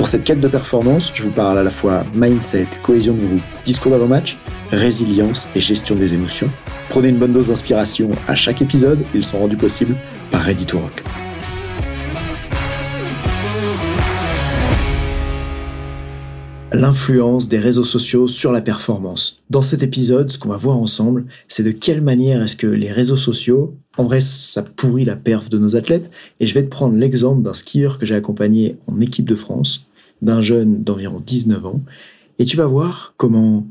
Pour 0.00 0.08
cette 0.08 0.24
quête 0.24 0.40
de 0.40 0.48
performance, 0.48 1.10
je 1.12 1.24
vous 1.24 1.30
parle 1.30 1.58
à 1.58 1.62
la 1.62 1.70
fois 1.70 2.06
mindset, 2.14 2.66
cohésion 2.82 3.12
de 3.12 3.26
groupe, 3.26 3.42
discours 3.66 3.92
d'avant-match, 3.92 4.38
résilience 4.70 5.46
et 5.54 5.60
gestion 5.60 5.94
des 5.94 6.14
émotions. 6.14 6.48
Prenez 6.88 7.08
une 7.08 7.18
bonne 7.18 7.34
dose 7.34 7.48
d'inspiration 7.48 8.08
à 8.26 8.34
chaque 8.34 8.62
épisode, 8.62 9.04
ils 9.14 9.22
sont 9.22 9.38
rendus 9.38 9.58
possibles 9.58 9.94
par 10.30 10.40
Ready 10.40 10.64
to 10.64 10.78
Rock. 10.78 11.02
L'influence 16.72 17.48
des 17.48 17.58
réseaux 17.58 17.84
sociaux 17.84 18.26
sur 18.26 18.52
la 18.52 18.62
performance. 18.62 19.42
Dans 19.50 19.60
cet 19.60 19.82
épisode, 19.82 20.30
ce 20.30 20.38
qu'on 20.38 20.48
va 20.48 20.56
voir 20.56 20.78
ensemble, 20.78 21.26
c'est 21.46 21.62
de 21.62 21.72
quelle 21.72 22.00
manière 22.00 22.42
est-ce 22.42 22.56
que 22.56 22.66
les 22.66 22.90
réseaux 22.90 23.18
sociaux, 23.18 23.76
en 23.98 24.04
vrai, 24.04 24.20
ça 24.20 24.62
pourrit 24.62 25.04
la 25.04 25.16
perf 25.16 25.50
de 25.50 25.58
nos 25.58 25.76
athlètes. 25.76 26.10
Et 26.38 26.46
je 26.46 26.54
vais 26.54 26.62
te 26.62 26.70
prendre 26.70 26.96
l'exemple 26.96 27.42
d'un 27.42 27.52
skieur 27.52 27.98
que 27.98 28.06
j'ai 28.06 28.14
accompagné 28.14 28.78
en 28.86 28.98
équipe 29.00 29.28
de 29.28 29.34
France 29.34 29.89
d'un 30.22 30.42
jeune 30.42 30.82
d'environ 30.82 31.22
19 31.24 31.66
ans, 31.66 31.82
et 32.40 32.44
tu 32.44 32.56
vas 32.56 32.66
voir 32.66 33.12
comment, 33.18 33.66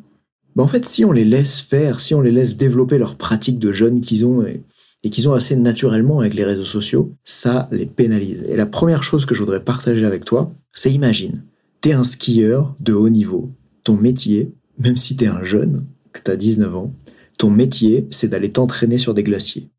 bah 0.55 0.63
en 0.63 0.67
fait, 0.67 0.85
si 0.85 1.03
on 1.03 1.12
les 1.12 1.26
laisse 1.26 1.60
faire, 1.60 1.99
si 1.99 2.13
on 2.13 2.21
les 2.21 2.32
laisse 2.32 2.55
développer 2.55 2.99
leurs 2.99 3.15
pratiques 3.15 3.57
de 3.57 3.71
jeunes 3.71 3.99
qu'ils 3.99 4.27
ont 4.27 4.46
et, 4.46 4.62
qu'ils 5.09 5.27
ont 5.27 5.34
assez 5.34 5.55
naturellement 5.55 6.20
avec 6.20 6.35
les 6.35 6.43
réseaux 6.43 6.65
sociaux, 6.65 7.15
ça 7.24 7.68
les 7.71 7.87
pénalise. 7.87 8.46
Et 8.48 8.55
la 8.55 8.68
première 8.68 9.01
chose 9.01 9.26
que 9.26 9.34
je 9.34 9.40
voudrais 9.40 9.63
partager 9.63 10.05
avec 10.05 10.24
toi, 10.24 10.54
c'est 10.71 10.91
imagine, 10.91 11.43
t'es 11.82 11.93
un 11.93 12.04
skieur 12.04 12.76
de 12.79 12.93
haut 12.93 13.09
niveau. 13.09 13.49
Ton 13.84 13.96
métier, 13.96 14.54
même 14.77 14.98
si 14.98 15.15
t'es 15.15 15.27
un 15.27 15.43
jeune, 15.43 15.85
que 16.13 16.21
t'as 16.21 16.35
19 16.35 16.76
ans, 16.76 16.93
ton 17.40 17.49
métier, 17.49 18.05
c'est 18.12 18.27
d'aller 18.27 18.52
t'entraîner 18.52 18.99
sur 18.99 19.15
des 19.15 19.24
glaciers. 19.24 19.70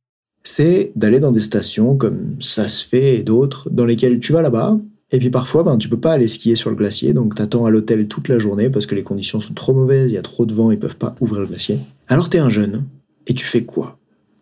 C'est 0.42 0.91
d'aller 0.97 1.20
dans 1.20 1.30
des 1.33 1.42
stations 1.42 1.97
comme 1.97 2.36
ça 2.41 2.69
se 2.69 2.84
fait 2.84 3.19
et 3.19 3.23
d'autres, 3.23 3.70
dans 3.70 3.84
lesquelles 3.84 4.19
tu 4.19 4.33
vas 4.33 4.42
là-bas, 4.42 4.80
et 5.12 5.19
puis 5.19 5.30
parfois, 5.30 5.62
ben, 5.64 5.77
tu 5.77 5.89
peux 5.89 5.98
pas 5.98 6.12
aller 6.12 6.28
skier 6.28 6.55
sur 6.55 6.70
le 6.70 6.77
glacier, 6.77 7.12
donc 7.12 7.34
tu 7.34 7.42
attends 7.42 7.66
à 7.66 7.70
l'hôtel 7.70 8.06
toute 8.06 8.28
la 8.28 8.39
journée 8.39 8.70
parce 8.70 8.86
que 8.86 8.94
les 8.94 9.03
conditions 9.03 9.41
sont 9.41 9.55
trop 9.55 9.75
mauvaises, 9.75 10.11
il 10.11 10.14
y 10.14 10.19
a 10.19 10.22
trop 10.22 10.47
de 10.47 10.55
vent, 10.55 10.70
ils 10.70 10.78
peuvent 10.78 10.97
pas 10.97 11.14
ouvrir 11.20 11.41
le 11.41 11.48
glacier. 11.48 11.78
Alors 12.08 12.30
tu 12.30 12.36
es 12.36 12.41
un 12.41 12.50
jeune, 12.50 12.84
et 13.27 13.34
tu 13.34 13.47
fais 13.47 13.64
quoi? 13.64 13.98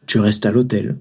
Tu 0.07 0.19
restes 0.19 0.47
à 0.47 0.53
l'hôtel, 0.53 0.99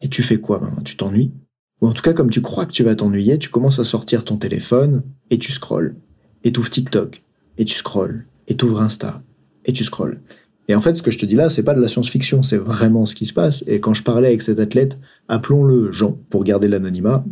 et 0.00 0.08
tu 0.08 0.22
fais 0.22 0.38
quoi 0.38 0.58
ben, 0.58 0.74
Tu 0.84 0.96
t'ennuies? 0.96 1.32
Ou 1.80 1.88
en 1.88 1.92
tout 1.92 2.02
cas, 2.02 2.12
comme 2.12 2.30
tu 2.30 2.42
crois 2.42 2.66
que 2.66 2.72
tu 2.72 2.82
vas 2.82 2.94
t'ennuyer, 2.94 3.38
tu 3.38 3.48
commences 3.48 3.78
à 3.78 3.84
sortir 3.84 4.24
ton 4.24 4.36
téléphone, 4.36 5.02
et 5.30 5.38
tu 5.38 5.52
scrolles. 5.52 5.96
Et 6.44 6.52
ouvres 6.56 6.70
TikTok, 6.70 7.22
et 7.58 7.64
tu 7.64 7.74
scrolles. 7.74 8.26
Et 8.48 8.56
ouvres 8.62 8.80
Insta, 8.80 9.22
et 9.64 9.72
tu 9.72 9.84
scrolles. 9.84 10.20
Et 10.68 10.74
en 10.74 10.80
fait, 10.80 10.94
ce 10.94 11.02
que 11.02 11.10
je 11.10 11.18
te 11.18 11.26
dis 11.26 11.34
là, 11.34 11.50
c'est 11.50 11.62
pas 11.62 11.74
de 11.74 11.80
la 11.80 11.88
science-fiction, 11.88 12.42
c'est 12.42 12.56
vraiment 12.56 13.04
ce 13.04 13.14
qui 13.14 13.26
se 13.26 13.32
passe. 13.32 13.64
Et 13.66 13.80
quand 13.80 13.94
je 13.94 14.02
parlais 14.02 14.28
avec 14.28 14.42
cet 14.42 14.58
athlète, 14.58 14.98
appelons-le 15.28 15.90
Jean, 15.90 16.18
pour 16.30 16.44
garder 16.44 16.68
l'anonymat, 16.68 17.24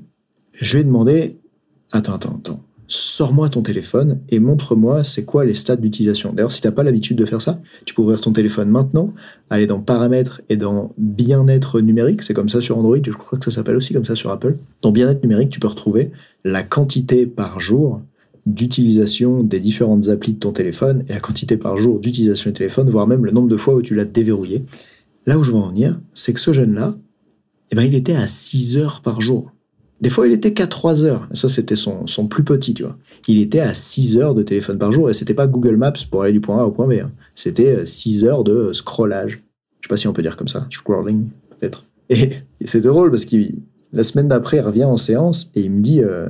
je 0.55 0.75
lui 0.75 0.81
ai 0.81 0.85
demandé 0.85 1.39
Attends, 1.93 2.15
attends, 2.15 2.37
attends. 2.37 2.63
Sors-moi 2.91 3.51
ton 3.51 3.61
téléphone 3.61 4.21
et 4.31 4.39
montre-moi 4.39 5.05
c'est 5.05 5.27
quoi 5.27 5.45
les 5.45 5.53
stades 5.53 5.83
d'utilisation. 5.83 6.33
D'ailleurs, 6.33 6.53
si 6.53 6.63
tu 6.63 6.67
n'as 6.67 6.73
pas 6.73 6.83
l'habitude 6.83 7.19
de 7.19 7.27
faire 7.27 7.43
ça, 7.43 7.61
tu 7.85 7.95
peux 7.95 8.01
ouvrir 8.01 8.21
ton 8.21 8.33
téléphone 8.33 8.71
maintenant, 8.71 9.13
aller 9.51 9.67
dans 9.67 9.81
paramètres 9.81 10.41
et 10.49 10.57
dans 10.57 10.95
bien-être 10.97 11.83
numérique, 11.83 12.23
c'est 12.23 12.33
comme 12.33 12.49
ça 12.49 12.63
sur 12.63 12.79
Android, 12.79 12.97
je 13.05 13.13
crois 13.13 13.39
que 13.39 13.45
ça 13.45 13.51
s'appelle 13.51 13.77
aussi 13.77 13.93
comme 13.93 14.07
ça 14.07 14.17
sur 14.17 14.31
Apple. 14.31 14.57
Dans 14.81 14.91
bien-être 14.91 15.23
numérique, 15.23 15.51
tu 15.51 15.61
peux 15.61 15.69
retrouver 15.69 16.13
la 16.45 16.63
quantité 16.63 17.27
par 17.27 17.61
jour 17.61 18.01
d'utilisation 18.47 19.43
des 19.43 19.61
différentes 19.61 20.09
applis 20.09 20.33
de 20.33 20.39
ton 20.39 20.53
téléphone 20.53 21.05
et 21.11 21.13
la 21.13 21.21
quantité 21.21 21.59
par 21.59 21.77
jour 21.77 22.01
d'utilisation 22.01 22.49
du 22.49 22.55
téléphone, 22.55 22.89
voire 22.89 23.07
même 23.07 23.27
le 23.27 23.33
nombre 23.33 23.49
de 23.49 23.57
fois 23.59 23.75
où 23.75 23.83
tu 23.83 23.95
l'as 23.95 24.07
déverrouillé. 24.07 24.65
Là 25.27 25.39
où 25.39 25.45
je 25.45 25.51
veux 25.51 25.59
en 25.59 25.69
venir, 25.69 26.01
c'est 26.15 26.33
que 26.33 26.41
ce 26.41 26.55
jeune-là, 26.55 26.97
eh 27.71 27.77
ben, 27.77 27.83
il 27.83 27.95
était 27.95 28.15
à 28.15 28.27
6 28.27 28.79
heures 28.79 29.03
par 29.03 29.21
jour. 29.21 29.53
Des 30.01 30.11
fois, 30.11 30.27
il 30.27 30.33
était 30.33 30.53
qu'à 30.53 30.67
3 30.67 31.03
heures. 31.03 31.29
Ça, 31.33 31.49
c'était 31.49 31.77
son, 31.77 32.07
son, 32.07 32.29
plus 32.29 32.45
petit, 32.45 32.73
tu 32.73 32.85
vois. 32.85 32.97
Il 33.27 33.41
était 33.41 33.61
à 33.61 33.75
6 33.75 34.17
heures 34.19 34.35
de 34.35 34.43
téléphone 34.43 34.79
par 34.79 34.93
jour 34.93 35.11
et 35.11 35.15
c'était 35.15 35.35
pas 35.35 35.47
Google 35.47 35.77
Maps 35.77 35.93
pour 36.11 36.23
aller 36.23 36.33
du 36.33 36.41
point 36.41 36.61
A 36.61 36.65
au 36.65 36.71
point 36.71 36.87
B. 36.87 36.93
Hein. 36.93 37.11
C'était 37.35 37.85
6 37.85 38.25
euh, 38.25 38.29
heures 38.29 38.45
de 38.45 38.73
scrollage. 38.73 39.43
Je 39.81 39.87
sais 39.87 39.89
pas 39.89 39.97
si 39.97 40.07
on 40.07 40.13
peut 40.13 40.23
dire 40.23 40.37
comme 40.37 40.49
ça. 40.49 40.67
Scrolling, 40.71 41.29
peut-être. 41.59 41.85
Et, 42.11 42.31
c'est 42.65 42.81
drôle 42.81 43.11
parce 43.11 43.25
que 43.25 43.37
la 43.93 44.05
semaine 44.05 44.29
d'après, 44.29 44.59
il 44.59 44.61
revient 44.61 44.85
en 44.85 44.97
séance 44.97 45.51
et 45.55 45.63
il 45.63 45.71
me 45.71 45.81
dit, 45.81 46.01
euh, 46.01 46.29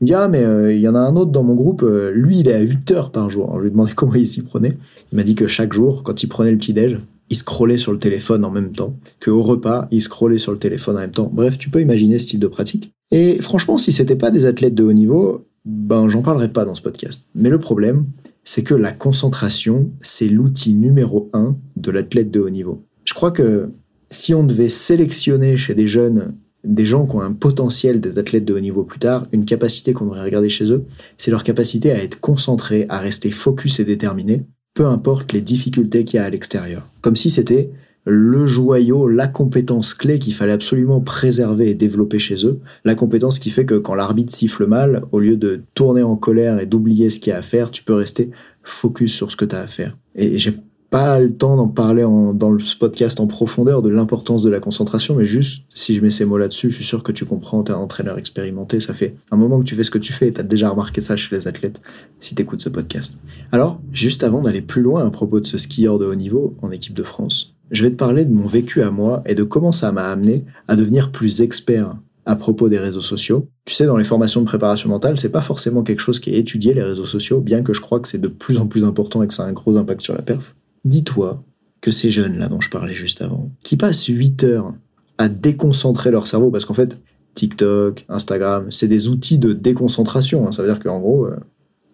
il 0.00 0.04
me 0.04 0.06
dit 0.06 0.14
Ah, 0.14 0.26
mais 0.26 0.42
euh, 0.42 0.72
il 0.72 0.80
y 0.80 0.88
en 0.88 0.94
a 0.96 1.00
un 1.00 1.14
autre 1.14 1.30
dans 1.30 1.44
mon 1.44 1.54
groupe, 1.54 1.84
lui, 2.12 2.40
il 2.40 2.48
est 2.48 2.54
à 2.54 2.60
8 2.60 2.90
heures 2.90 3.12
par 3.12 3.30
jour. 3.30 3.52
Je 3.56 3.60
lui 3.60 3.68
ai 3.68 3.70
demandé 3.70 3.92
comment 3.96 4.14
il 4.14 4.26
s'y 4.26 4.42
prenait. 4.42 4.76
Il 5.12 5.16
m'a 5.16 5.22
dit 5.22 5.36
que 5.36 5.46
chaque 5.46 5.72
jour, 5.72 6.02
quand 6.02 6.22
il 6.22 6.28
prenait 6.28 6.50
le 6.50 6.58
petit-déj, 6.58 6.98
il 7.30 7.36
scrollait 7.36 7.78
sur 7.78 7.92
le 7.92 7.98
téléphone 7.98 8.44
en 8.44 8.50
même 8.50 8.72
temps, 8.72 8.96
qu'au 9.20 9.42
repas, 9.42 9.88
il 9.90 10.02
scrollait 10.02 10.38
sur 10.38 10.52
le 10.52 10.58
téléphone 10.58 10.96
en 10.96 11.00
même 11.00 11.10
temps. 11.10 11.30
Bref, 11.32 11.58
tu 11.58 11.70
peux 11.70 11.80
imaginer 11.80 12.18
ce 12.18 12.26
type 12.26 12.40
de 12.40 12.48
pratique. 12.48 12.93
Et 13.10 13.40
franchement, 13.40 13.78
si 13.78 13.92
c'était 13.92 14.16
pas 14.16 14.30
des 14.30 14.46
athlètes 14.46 14.74
de 14.74 14.82
haut 14.82 14.92
niveau, 14.92 15.46
ben 15.64 16.08
j'en 16.08 16.22
parlerai 16.22 16.52
pas 16.52 16.64
dans 16.64 16.74
ce 16.74 16.82
podcast. 16.82 17.26
Mais 17.34 17.48
le 17.48 17.58
problème, 17.58 18.06
c'est 18.44 18.62
que 18.62 18.74
la 18.74 18.92
concentration, 18.92 19.90
c'est 20.00 20.28
l'outil 20.28 20.74
numéro 20.74 21.30
un 21.32 21.56
de 21.76 21.90
l'athlète 21.90 22.30
de 22.30 22.40
haut 22.40 22.50
niveau. 22.50 22.84
Je 23.04 23.14
crois 23.14 23.30
que 23.30 23.70
si 24.10 24.34
on 24.34 24.44
devait 24.44 24.68
sélectionner 24.68 25.56
chez 25.56 25.74
des 25.74 25.86
jeunes 25.86 26.34
des 26.64 26.86
gens 26.86 27.06
qui 27.06 27.16
ont 27.16 27.20
un 27.20 27.32
potentiel 27.32 28.00
des 28.00 28.18
athlètes 28.18 28.44
de 28.44 28.54
haut 28.54 28.60
niveau 28.60 28.84
plus 28.84 28.98
tard, 28.98 29.26
une 29.32 29.44
capacité 29.44 29.92
qu'on 29.92 30.06
devrait 30.06 30.22
regarder 30.24 30.48
chez 30.48 30.70
eux, 30.72 30.86
c'est 31.18 31.30
leur 31.30 31.42
capacité 31.42 31.92
à 31.92 32.02
être 32.02 32.20
concentrés, 32.20 32.86
à 32.88 32.98
rester 33.00 33.30
focus 33.30 33.80
et 33.80 33.84
déterminé, 33.84 34.46
peu 34.72 34.86
importe 34.86 35.32
les 35.32 35.42
difficultés 35.42 36.04
qu'il 36.04 36.16
y 36.16 36.20
a 36.20 36.24
à 36.24 36.30
l'extérieur. 36.30 36.88
Comme 37.02 37.16
si 37.16 37.28
c'était 37.28 37.70
le 38.04 38.46
joyau, 38.46 39.08
la 39.08 39.26
compétence 39.26 39.94
clé 39.94 40.18
qu'il 40.18 40.34
fallait 40.34 40.52
absolument 40.52 41.00
préserver 41.00 41.70
et 41.70 41.74
développer 41.74 42.18
chez 42.18 42.46
eux. 42.46 42.60
La 42.84 42.94
compétence 42.94 43.38
qui 43.38 43.50
fait 43.50 43.64
que 43.64 43.76
quand 43.76 43.94
l'arbitre 43.94 44.34
siffle 44.34 44.66
mal, 44.66 45.04
au 45.12 45.18
lieu 45.18 45.36
de 45.36 45.62
tourner 45.74 46.02
en 46.02 46.16
colère 46.16 46.60
et 46.60 46.66
d'oublier 46.66 47.10
ce 47.10 47.18
qu'il 47.18 47.30
y 47.30 47.34
a 47.34 47.38
à 47.38 47.42
faire, 47.42 47.70
tu 47.70 47.82
peux 47.82 47.94
rester 47.94 48.30
focus 48.62 49.14
sur 49.14 49.30
ce 49.30 49.36
que 49.36 49.44
tu 49.44 49.56
as 49.56 49.60
à 49.60 49.66
faire. 49.66 49.96
Et 50.14 50.38
j'ai 50.38 50.52
pas 50.90 51.18
le 51.18 51.34
temps 51.34 51.56
d'en 51.56 51.66
parler 51.66 52.02
dans 52.02 52.50
le 52.50 52.78
podcast 52.78 53.18
en 53.18 53.26
profondeur 53.26 53.82
de 53.82 53.88
l'importance 53.88 54.44
de 54.44 54.48
la 54.48 54.60
concentration, 54.60 55.16
mais 55.16 55.24
juste 55.24 55.64
si 55.74 55.92
je 55.92 56.00
mets 56.00 56.10
ces 56.10 56.24
mots 56.24 56.38
là-dessus, 56.38 56.70
je 56.70 56.76
suis 56.76 56.84
sûr 56.84 57.02
que 57.02 57.10
tu 57.10 57.24
comprends, 57.24 57.64
tu 57.64 57.72
es 57.72 57.74
un 57.74 57.78
entraîneur 57.78 58.16
expérimenté, 58.16 58.78
ça 58.78 58.92
fait 58.92 59.16
un 59.32 59.36
moment 59.36 59.58
que 59.58 59.64
tu 59.64 59.74
fais 59.74 59.82
ce 59.82 59.90
que 59.90 59.98
tu 59.98 60.12
fais 60.12 60.28
et 60.28 60.32
tu 60.32 60.40
as 60.40 60.44
déjà 60.44 60.68
remarqué 60.68 61.00
ça 61.00 61.16
chez 61.16 61.34
les 61.34 61.48
athlètes 61.48 61.80
si 62.20 62.36
tu 62.36 62.42
écoutes 62.42 62.60
ce 62.60 62.68
podcast. 62.68 63.18
Alors, 63.50 63.80
juste 63.92 64.22
avant 64.22 64.42
d'aller 64.42 64.62
plus 64.62 64.82
loin 64.82 65.04
à 65.04 65.10
propos 65.10 65.40
de 65.40 65.48
ce 65.48 65.58
skieur 65.58 65.98
de 65.98 66.06
haut 66.06 66.14
niveau 66.14 66.54
en 66.62 66.70
équipe 66.70 66.94
de 66.94 67.02
France, 67.02 67.53
je 67.70 67.82
vais 67.82 67.90
te 67.90 67.96
parler 67.96 68.24
de 68.24 68.32
mon 68.32 68.46
vécu 68.46 68.82
à 68.82 68.90
moi 68.90 69.22
et 69.26 69.34
de 69.34 69.42
comment 69.42 69.72
ça 69.72 69.92
m'a 69.92 70.08
amené 70.08 70.44
à 70.68 70.76
devenir 70.76 71.10
plus 71.10 71.40
expert 71.40 71.96
à 72.26 72.36
propos 72.36 72.68
des 72.68 72.78
réseaux 72.78 73.00
sociaux. 73.00 73.48
Tu 73.66 73.74
sais, 73.74 73.86
dans 73.86 73.96
les 73.96 74.04
formations 74.04 74.40
de 74.40 74.46
préparation 74.46 74.88
mentale, 74.88 75.18
c'est 75.18 75.30
pas 75.30 75.42
forcément 75.42 75.82
quelque 75.82 76.00
chose 76.00 76.20
qui 76.20 76.34
est 76.34 76.38
étudié, 76.38 76.74
les 76.74 76.82
réseaux 76.82 77.06
sociaux, 77.06 77.40
bien 77.40 77.62
que 77.62 77.74
je 77.74 77.80
crois 77.80 78.00
que 78.00 78.08
c'est 78.08 78.20
de 78.20 78.28
plus 78.28 78.58
en 78.58 78.66
plus 78.66 78.84
important 78.84 79.22
et 79.22 79.26
que 79.26 79.34
ça 79.34 79.44
a 79.44 79.46
un 79.46 79.52
gros 79.52 79.76
impact 79.76 80.00
sur 80.00 80.14
la 80.14 80.22
perf. 80.22 80.54
Dis-toi 80.84 81.42
que 81.80 81.90
ces 81.90 82.10
jeunes-là 82.10 82.48
dont 82.48 82.60
je 82.60 82.70
parlais 82.70 82.94
juste 82.94 83.20
avant, 83.20 83.50
qui 83.62 83.76
passent 83.76 84.06
8 84.06 84.44
heures 84.44 84.74
à 85.18 85.28
déconcentrer 85.28 86.10
leur 86.10 86.26
cerveau, 86.26 86.50
parce 86.50 86.64
qu'en 86.64 86.74
fait, 86.74 86.96
TikTok, 87.34 88.06
Instagram, 88.08 88.70
c'est 88.70 88.88
des 88.88 89.08
outils 89.08 89.38
de 89.38 89.52
déconcentration. 89.52 90.46
Hein. 90.46 90.52
Ça 90.52 90.62
veut 90.62 90.68
dire 90.68 90.82
qu'en 90.82 91.00
gros, 91.00 91.26
euh, 91.26 91.36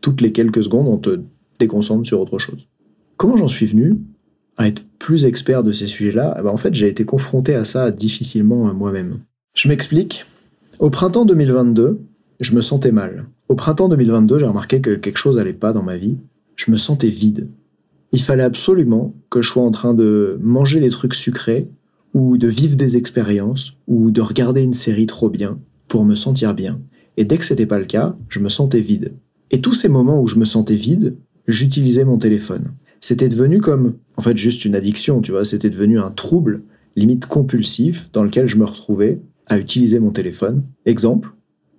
toutes 0.00 0.20
les 0.20 0.32
quelques 0.32 0.62
secondes, 0.62 0.86
on 0.86 0.98
te 0.98 1.20
déconcentre 1.58 2.06
sur 2.06 2.20
autre 2.20 2.38
chose. 2.38 2.68
Comment 3.16 3.36
j'en 3.36 3.48
suis 3.48 3.66
venu 3.66 4.00
être 4.66 4.82
plus 4.98 5.24
expert 5.24 5.62
de 5.62 5.72
ces 5.72 5.86
sujets-là 5.86 6.36
eh 6.38 6.42
ben, 6.42 6.50
En 6.50 6.56
fait, 6.56 6.74
j'ai 6.74 6.88
été 6.88 7.04
confronté 7.04 7.54
à 7.54 7.64
ça 7.64 7.90
difficilement 7.90 8.72
moi-même. 8.74 9.20
Je 9.54 9.68
m'explique. 9.68 10.26
Au 10.78 10.90
printemps 10.90 11.24
2022, 11.24 12.00
je 12.40 12.54
me 12.54 12.60
sentais 12.60 12.92
mal. 12.92 13.26
Au 13.48 13.54
printemps 13.54 13.88
2022, 13.88 14.38
j'ai 14.38 14.46
remarqué 14.46 14.80
que 14.80 14.94
quelque 14.94 15.18
chose 15.18 15.36
n'allait 15.36 15.52
pas 15.52 15.72
dans 15.72 15.82
ma 15.82 15.96
vie. 15.96 16.18
Je 16.56 16.70
me 16.70 16.78
sentais 16.78 17.08
vide 17.08 17.48
il 18.12 18.22
fallait 18.22 18.42
absolument 18.42 19.12
que 19.30 19.42
je 19.42 19.50
sois 19.50 19.62
en 19.62 19.70
train 19.70 19.94
de 19.94 20.38
manger 20.42 20.80
des 20.80 20.88
trucs 20.88 21.14
sucrés 21.14 21.68
ou 22.12 22.38
de 22.38 22.48
vivre 22.48 22.76
des 22.76 22.96
expériences 22.96 23.74
ou 23.86 24.10
de 24.10 24.20
regarder 24.20 24.62
une 24.62 24.74
série 24.74 25.06
trop 25.06 25.30
bien 25.30 25.58
pour 25.88 26.04
me 26.04 26.16
sentir 26.16 26.54
bien. 26.54 26.80
Et 27.16 27.24
dès 27.24 27.38
que 27.38 27.44
c'était 27.44 27.66
pas 27.66 27.78
le 27.78 27.84
cas, 27.84 28.16
je 28.28 28.40
me 28.40 28.48
sentais 28.48 28.80
vide. 28.80 29.14
Et 29.50 29.60
tous 29.60 29.74
ces 29.74 29.88
moments 29.88 30.20
où 30.20 30.26
je 30.26 30.36
me 30.36 30.44
sentais 30.44 30.74
vide, 30.74 31.16
j'utilisais 31.46 32.04
mon 32.04 32.18
téléphone. 32.18 32.72
C'était 33.00 33.28
devenu 33.28 33.60
comme, 33.60 33.94
en 34.16 34.22
fait, 34.22 34.36
juste 34.36 34.64
une 34.64 34.74
addiction, 34.74 35.20
tu 35.20 35.32
vois, 35.32 35.44
c'était 35.44 35.70
devenu 35.70 35.98
un 35.98 36.10
trouble, 36.10 36.62
limite 36.96 37.26
compulsif, 37.26 38.08
dans 38.12 38.22
lequel 38.22 38.46
je 38.46 38.56
me 38.56 38.64
retrouvais 38.64 39.20
à 39.46 39.58
utiliser 39.58 39.98
mon 39.98 40.10
téléphone. 40.10 40.62
Exemple, 40.86 41.30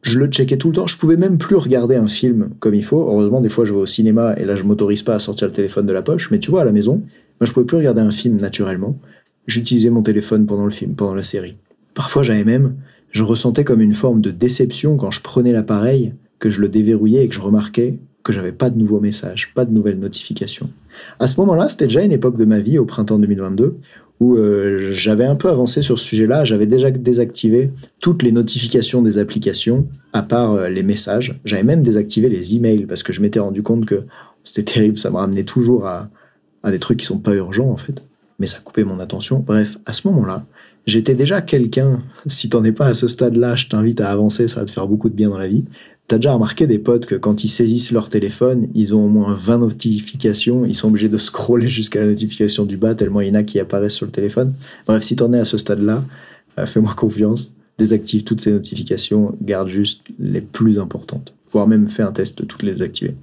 je 0.01 0.17
le 0.17 0.27
checkais 0.27 0.57
tout 0.57 0.69
le 0.69 0.75
temps. 0.75 0.87
Je 0.87 0.97
pouvais 0.97 1.17
même 1.17 1.37
plus 1.37 1.55
regarder 1.55 1.95
un 1.95 2.07
film 2.07 2.49
comme 2.59 2.73
il 2.73 2.83
faut. 2.83 3.01
Heureusement, 3.01 3.39
des 3.41 3.49
fois, 3.49 3.65
je 3.65 3.73
vais 3.73 3.79
au 3.79 3.85
cinéma 3.85 4.33
et 4.37 4.45
là, 4.45 4.55
je 4.55 4.63
m'autorise 4.63 5.03
pas 5.03 5.15
à 5.15 5.19
sortir 5.19 5.47
le 5.47 5.53
téléphone 5.53 5.85
de 5.85 5.93
la 5.93 6.01
poche. 6.01 6.31
Mais 6.31 6.39
tu 6.39 6.49
vois, 6.49 6.61
à 6.61 6.65
la 6.65 6.71
maison, 6.71 7.03
moi, 7.39 7.45
je 7.45 7.53
pouvais 7.53 7.65
plus 7.65 7.77
regarder 7.77 8.01
un 8.01 8.11
film 8.11 8.37
naturellement. 8.37 8.99
J'utilisais 9.47 9.89
mon 9.89 10.01
téléphone 10.01 10.45
pendant 10.45 10.65
le 10.65 10.71
film, 10.71 10.95
pendant 10.95 11.13
la 11.13 11.23
série. 11.23 11.55
Parfois, 11.93 12.23
j'avais 12.23 12.43
même, 12.43 12.75
je 13.11 13.23
ressentais 13.23 13.63
comme 13.63 13.81
une 13.81 13.93
forme 13.93 14.21
de 14.21 14.31
déception 14.31 14.97
quand 14.97 15.11
je 15.11 15.21
prenais 15.21 15.51
l'appareil, 15.51 16.13
que 16.39 16.49
je 16.49 16.61
le 16.61 16.69
déverrouillais 16.69 17.25
et 17.25 17.29
que 17.29 17.35
je 17.35 17.41
remarquais 17.41 17.99
que 18.23 18.33
j'avais 18.33 18.51
pas 18.51 18.69
de 18.69 18.77
nouveaux 18.77 18.99
messages, 18.99 19.53
pas 19.53 19.65
de 19.65 19.71
nouvelles 19.71 19.99
notifications. 19.99 20.69
À 21.19 21.27
ce 21.27 21.39
moment-là, 21.39 21.69
c'était 21.69 21.85
déjà 21.85 22.01
une 22.01 22.11
époque 22.11 22.37
de 22.37 22.45
ma 22.45 22.59
vie, 22.59 22.77
au 22.77 22.85
printemps 22.85 23.19
2022, 23.19 23.77
où 24.19 24.35
euh, 24.35 24.91
j'avais 24.91 25.25
un 25.25 25.35
peu 25.35 25.49
avancé 25.49 25.81
sur 25.81 25.97
ce 25.97 26.05
sujet-là. 26.05 26.45
J'avais 26.45 26.67
déjà 26.67 26.91
désactivé 26.91 27.71
toutes 27.99 28.21
les 28.21 28.31
notifications 28.31 29.01
des 29.01 29.17
applications, 29.17 29.87
à 30.13 30.21
part 30.21 30.53
euh, 30.53 30.69
les 30.69 30.83
messages. 30.83 31.39
J'avais 31.43 31.63
même 31.63 31.81
désactivé 31.81 32.29
les 32.29 32.55
emails 32.55 32.85
parce 32.85 33.01
que 33.01 33.13
je 33.13 33.21
m'étais 33.21 33.39
rendu 33.39 33.63
compte 33.63 33.85
que 33.87 34.03
c'était 34.43 34.73
terrible. 34.73 34.99
Ça 34.99 35.09
me 35.09 35.17
ramenait 35.17 35.43
toujours 35.43 35.87
à, 35.87 36.09
à 36.61 36.69
des 36.69 36.77
trucs 36.77 36.99
qui 36.99 37.05
sont 37.07 37.17
pas 37.17 37.33
urgents 37.33 37.69
en 37.69 37.77
fait, 37.77 38.03
mais 38.37 38.45
ça 38.45 38.59
coupait 38.59 38.83
mon 38.83 38.99
attention. 38.99 39.39
Bref, 39.39 39.79
à 39.87 39.93
ce 39.93 40.07
moment-là, 40.07 40.45
j'étais 40.85 41.15
déjà 41.15 41.41
quelqu'un. 41.41 42.03
Si 42.27 42.47
t'en 42.47 42.63
es 42.63 42.71
pas 42.71 42.85
à 42.85 42.93
ce 42.93 43.07
stade-là, 43.07 43.55
je 43.55 43.67
t'invite 43.67 44.01
à 44.01 44.09
avancer. 44.09 44.47
Ça 44.47 44.59
va 44.59 44.65
te 44.67 44.71
faire 44.71 44.87
beaucoup 44.87 45.09
de 45.09 45.15
bien 45.15 45.29
dans 45.29 45.39
la 45.39 45.47
vie. 45.47 45.65
T'as 46.11 46.17
déjà 46.17 46.33
remarqué 46.33 46.67
des 46.67 46.77
potes 46.77 47.05
que 47.05 47.15
quand 47.15 47.45
ils 47.45 47.47
saisissent 47.47 47.93
leur 47.93 48.09
téléphone, 48.09 48.67
ils 48.75 48.93
ont 48.93 49.05
au 49.05 49.07
moins 49.07 49.33
20 49.33 49.59
notifications, 49.59 50.65
ils 50.65 50.75
sont 50.75 50.89
obligés 50.89 51.07
de 51.07 51.17
scroller 51.17 51.69
jusqu'à 51.69 52.01
la 52.01 52.07
notification 52.07 52.65
du 52.65 52.75
bas, 52.75 52.95
tellement 52.95 53.21
il 53.21 53.29
y 53.29 53.31
en 53.31 53.35
a 53.35 53.43
qui 53.43 53.61
apparaissent 53.61 53.93
sur 53.93 54.07
le 54.07 54.11
téléphone. 54.11 54.53
Bref, 54.87 55.03
si 55.03 55.15
t'en 55.15 55.31
es 55.31 55.39
à 55.39 55.45
ce 55.45 55.57
stade-là, 55.57 56.03
euh, 56.59 56.65
fais-moi 56.65 56.93
confiance, 56.97 57.53
désactive 57.77 58.25
toutes 58.25 58.41
ces 58.41 58.51
notifications, 58.51 59.37
garde 59.41 59.69
juste 59.69 60.01
les 60.19 60.41
plus 60.41 60.79
importantes, 60.79 61.33
voire 61.53 61.65
même 61.65 61.87
fais 61.87 62.03
un 62.03 62.11
test 62.11 62.39
de 62.39 62.43
toutes 62.43 62.63
les 62.63 62.73
désactiver. 62.73 63.15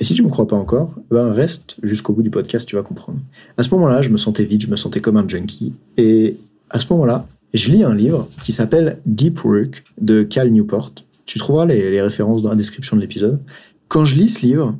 Et 0.00 0.04
si 0.04 0.14
tu 0.14 0.24
me 0.24 0.28
crois 0.28 0.48
pas 0.48 0.56
encore, 0.56 0.96
ben 1.12 1.30
reste 1.30 1.76
jusqu'au 1.84 2.12
bout 2.12 2.24
du 2.24 2.30
podcast, 2.30 2.68
tu 2.68 2.74
vas 2.74 2.82
comprendre. 2.82 3.20
À 3.56 3.62
ce 3.62 3.72
moment-là, 3.72 4.02
je 4.02 4.10
me 4.10 4.18
sentais 4.18 4.44
vide, 4.44 4.62
je 4.62 4.66
me 4.66 4.74
sentais 4.74 5.00
comme 5.00 5.16
un 5.16 5.28
junkie. 5.28 5.74
Et 5.96 6.38
à 6.70 6.80
ce 6.80 6.92
moment-là, 6.92 7.28
je 7.54 7.70
lis 7.70 7.84
un 7.84 7.94
livre 7.94 8.28
qui 8.42 8.50
s'appelle 8.50 8.98
Deep 9.06 9.44
Work 9.44 9.84
de 10.00 10.24
Cal 10.24 10.50
Newport. 10.50 10.90
Tu 11.32 11.38
trouveras 11.38 11.64
les, 11.64 12.02
références 12.02 12.42
dans 12.42 12.50
la 12.50 12.56
description 12.56 12.94
de 12.94 13.00
l'épisode. 13.00 13.40
Quand 13.88 14.04
je 14.04 14.16
lis 14.16 14.28
ce 14.28 14.44
livre, 14.44 14.76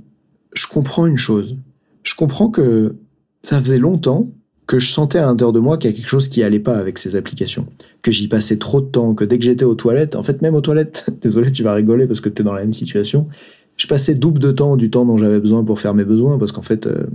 je 0.53 0.67
comprends 0.67 1.07
une 1.07 1.17
chose. 1.17 1.57
Je 2.03 2.15
comprends 2.15 2.51
que 2.51 2.95
ça 3.43 3.59
faisait 3.59 3.79
longtemps 3.79 4.29
que 4.67 4.79
je 4.79 4.93
sentais 4.93 5.17
à 5.17 5.25
l'intérieur 5.25 5.55
de 5.55 5.61
moi 5.61 5.79
qu'il 5.79 5.91
y 5.91 5.95
a 5.95 5.97
quelque 5.97 6.11
chose 6.11 6.29
qui 6.29 6.43
allait 6.43 6.61
pas 6.61 6.77
avec 6.77 6.99
ces 6.99 7.17
applications. 7.17 7.69
Que 8.03 8.13
j'y 8.13 8.29
passais 8.29 8.59
trop 8.59 8.83
de 8.83 8.87
temps, 8.87 9.15
que 9.15 9.25
dès 9.25 9.39
que 9.39 9.47
j'étais 9.47 9.65
aux 9.65 9.75
toilettes, 9.75 10.15
en 10.15 10.23
fait 10.23 10.43
même 10.43 10.55
aux 10.55 10.61
toilettes, 10.61 11.07
désolé 11.23 11.51
tu 11.53 11.63
vas 11.63 11.73
rigoler 11.73 12.07
parce 12.07 12.21
que 12.21 12.29
tu 12.29 12.43
es 12.43 12.45
dans 12.45 12.53
la 12.53 12.61
même 12.61 12.75
situation, 12.75 13.29
je 13.79 13.87
passais 13.87 14.15
double 14.15 14.39
de 14.39 14.53
temps 14.53 14.77
du 14.77 14.91
temps 14.91 15.07
dont 15.07 15.17
j'avais 15.17 15.41
besoin 15.41 15.65
pour 15.65 15.81
faire 15.81 15.95
mes 15.95 16.05
besoins 16.05 16.39
parce 16.39 16.53
qu'en 16.53 16.61
fait, 16.61 16.87
euh, 16.87 17.07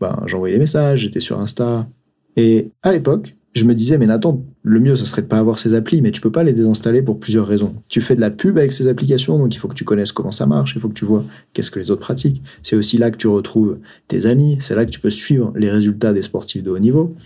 ben, 0.00 0.22
j'envoyais 0.26 0.54
des 0.54 0.60
messages, 0.60 1.00
j'étais 1.00 1.18
sur 1.18 1.40
Insta. 1.40 1.88
Et 2.36 2.70
à 2.84 2.92
l'époque, 2.92 3.34
je 3.52 3.64
me 3.64 3.74
disais, 3.74 3.98
mais 3.98 4.06
Nathan, 4.06 4.44
le 4.62 4.78
mieux, 4.78 4.94
ce 4.94 5.04
serait 5.04 5.22
de 5.22 5.26
pas 5.26 5.38
avoir 5.38 5.58
ces 5.58 5.74
applis, 5.74 6.00
mais 6.02 6.12
tu 6.12 6.20
peux 6.20 6.30
pas 6.30 6.44
les 6.44 6.52
désinstaller 6.52 7.02
pour 7.02 7.18
plusieurs 7.18 7.46
raisons. 7.46 7.74
Tu 7.88 8.00
fais 8.00 8.14
de 8.14 8.20
la 8.20 8.30
pub 8.30 8.56
avec 8.58 8.72
ces 8.72 8.86
applications, 8.86 9.38
donc 9.38 9.54
il 9.54 9.58
faut 9.58 9.66
que 9.66 9.74
tu 9.74 9.84
connaisses 9.84 10.12
comment 10.12 10.30
ça 10.30 10.46
marche, 10.46 10.74
il 10.76 10.80
faut 10.80 10.88
que 10.88 10.94
tu 10.94 11.04
vois 11.04 11.24
qu'est-ce 11.52 11.70
que 11.72 11.80
les 11.80 11.90
autres 11.90 12.00
pratiquent. 12.00 12.42
C'est 12.62 12.76
aussi 12.76 12.96
là 12.96 13.10
que 13.10 13.16
tu 13.16 13.26
retrouves 13.26 13.78
tes 14.06 14.26
amis, 14.26 14.58
c'est 14.60 14.76
là 14.76 14.84
que 14.84 14.90
tu 14.90 15.00
peux 15.00 15.10
suivre 15.10 15.52
les 15.56 15.70
résultats 15.70 16.12
des 16.12 16.22
sportifs 16.22 16.62
de 16.62 16.70
haut 16.70 16.78
niveau. 16.78 17.16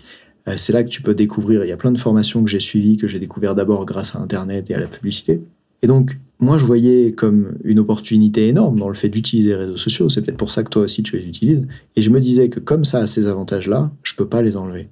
Euh, 0.47 0.53
c'est 0.57 0.73
là 0.73 0.83
que 0.83 0.89
tu 0.89 1.03
peux 1.03 1.13
découvrir, 1.13 1.63
il 1.63 1.69
y 1.69 1.71
a 1.71 1.77
plein 1.77 1.91
de 1.91 1.97
formations 1.97 2.43
que 2.43 2.49
j'ai 2.49 2.59
suivies, 2.59 2.97
que 2.97 3.07
j'ai 3.07 3.19
découvert 3.19 3.53
d'abord 3.53 3.85
grâce 3.85 4.15
à 4.15 4.19
Internet 4.19 4.71
et 4.71 4.75
à 4.75 4.79
la 4.79 4.87
publicité. 4.87 5.41
Et 5.83 5.87
donc, 5.87 6.17
moi, 6.39 6.57
je 6.57 6.65
voyais 6.65 7.11
comme 7.11 7.53
une 7.63 7.79
opportunité 7.79 8.47
énorme 8.47 8.79
dans 8.79 8.87
le 8.87 8.95
fait 8.95 9.09
d'utiliser 9.09 9.49
les 9.49 9.55
réseaux 9.55 9.77
sociaux. 9.77 10.09
C'est 10.09 10.21
peut-être 10.21 10.37
pour 10.37 10.51
ça 10.51 10.63
que 10.63 10.69
toi 10.69 10.83
aussi 10.83 11.03
tu 11.03 11.17
les 11.17 11.27
utilises. 11.27 11.67
Et 11.95 12.01
je 12.01 12.09
me 12.09 12.19
disais 12.19 12.49
que 12.49 12.59
comme 12.59 12.83
ça 12.83 12.99
a 12.99 13.07
ces 13.07 13.27
avantages-là, 13.27 13.91
je 14.03 14.15
peux 14.15 14.27
pas 14.27 14.41
les 14.41 14.57
enlever. 14.57 14.89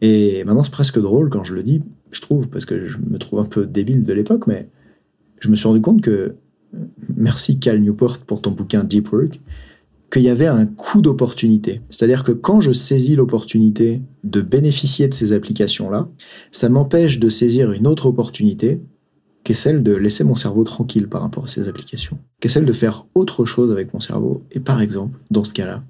Et 0.00 0.44
maintenant, 0.44 0.64
c'est 0.64 0.70
presque 0.70 1.00
drôle 1.00 1.30
quand 1.30 1.44
je 1.44 1.54
le 1.54 1.62
dis, 1.62 1.82
je 2.10 2.20
trouve, 2.20 2.48
parce 2.48 2.64
que 2.64 2.86
je 2.86 2.98
me 2.98 3.18
trouve 3.18 3.40
un 3.40 3.44
peu 3.44 3.66
débile 3.66 4.04
de 4.04 4.12
l'époque, 4.12 4.46
mais 4.46 4.68
je 5.40 5.48
me 5.48 5.56
suis 5.56 5.66
rendu 5.66 5.80
compte 5.80 6.00
que, 6.00 6.36
merci 7.16 7.58
Cal 7.58 7.80
Newport 7.80 8.18
pour 8.18 8.40
ton 8.40 8.50
bouquin 8.50 8.84
Deep 8.84 9.12
Work, 9.12 9.40
qu'il 10.10 10.22
y 10.22 10.28
avait 10.28 10.46
un 10.46 10.66
coût 10.66 11.02
d'opportunité. 11.02 11.80
C'est-à-dire 11.90 12.22
que 12.22 12.32
quand 12.32 12.60
je 12.60 12.72
saisis 12.72 13.16
l'opportunité 13.16 14.02
de 14.22 14.40
bénéficier 14.40 15.08
de 15.08 15.14
ces 15.14 15.32
applications-là, 15.32 16.08
ça 16.52 16.68
m'empêche 16.68 17.18
de 17.18 17.28
saisir 17.28 17.72
une 17.72 17.86
autre 17.86 18.06
opportunité, 18.06 18.80
qui 19.42 19.52
est 19.52 19.56
celle 19.56 19.82
de 19.82 19.92
laisser 19.92 20.24
mon 20.24 20.36
cerveau 20.36 20.64
tranquille 20.64 21.08
par 21.08 21.20
rapport 21.22 21.44
à 21.44 21.48
ces 21.48 21.68
applications, 21.68 22.18
qui 22.40 22.48
est 22.48 22.50
celle 22.50 22.64
de 22.64 22.72
faire 22.72 23.06
autre 23.14 23.44
chose 23.44 23.70
avec 23.72 23.92
mon 23.92 24.00
cerveau, 24.00 24.42
et 24.52 24.60
par 24.60 24.80
exemple, 24.80 25.18
dans 25.30 25.44
ce 25.44 25.52
cas-là, 25.52 25.82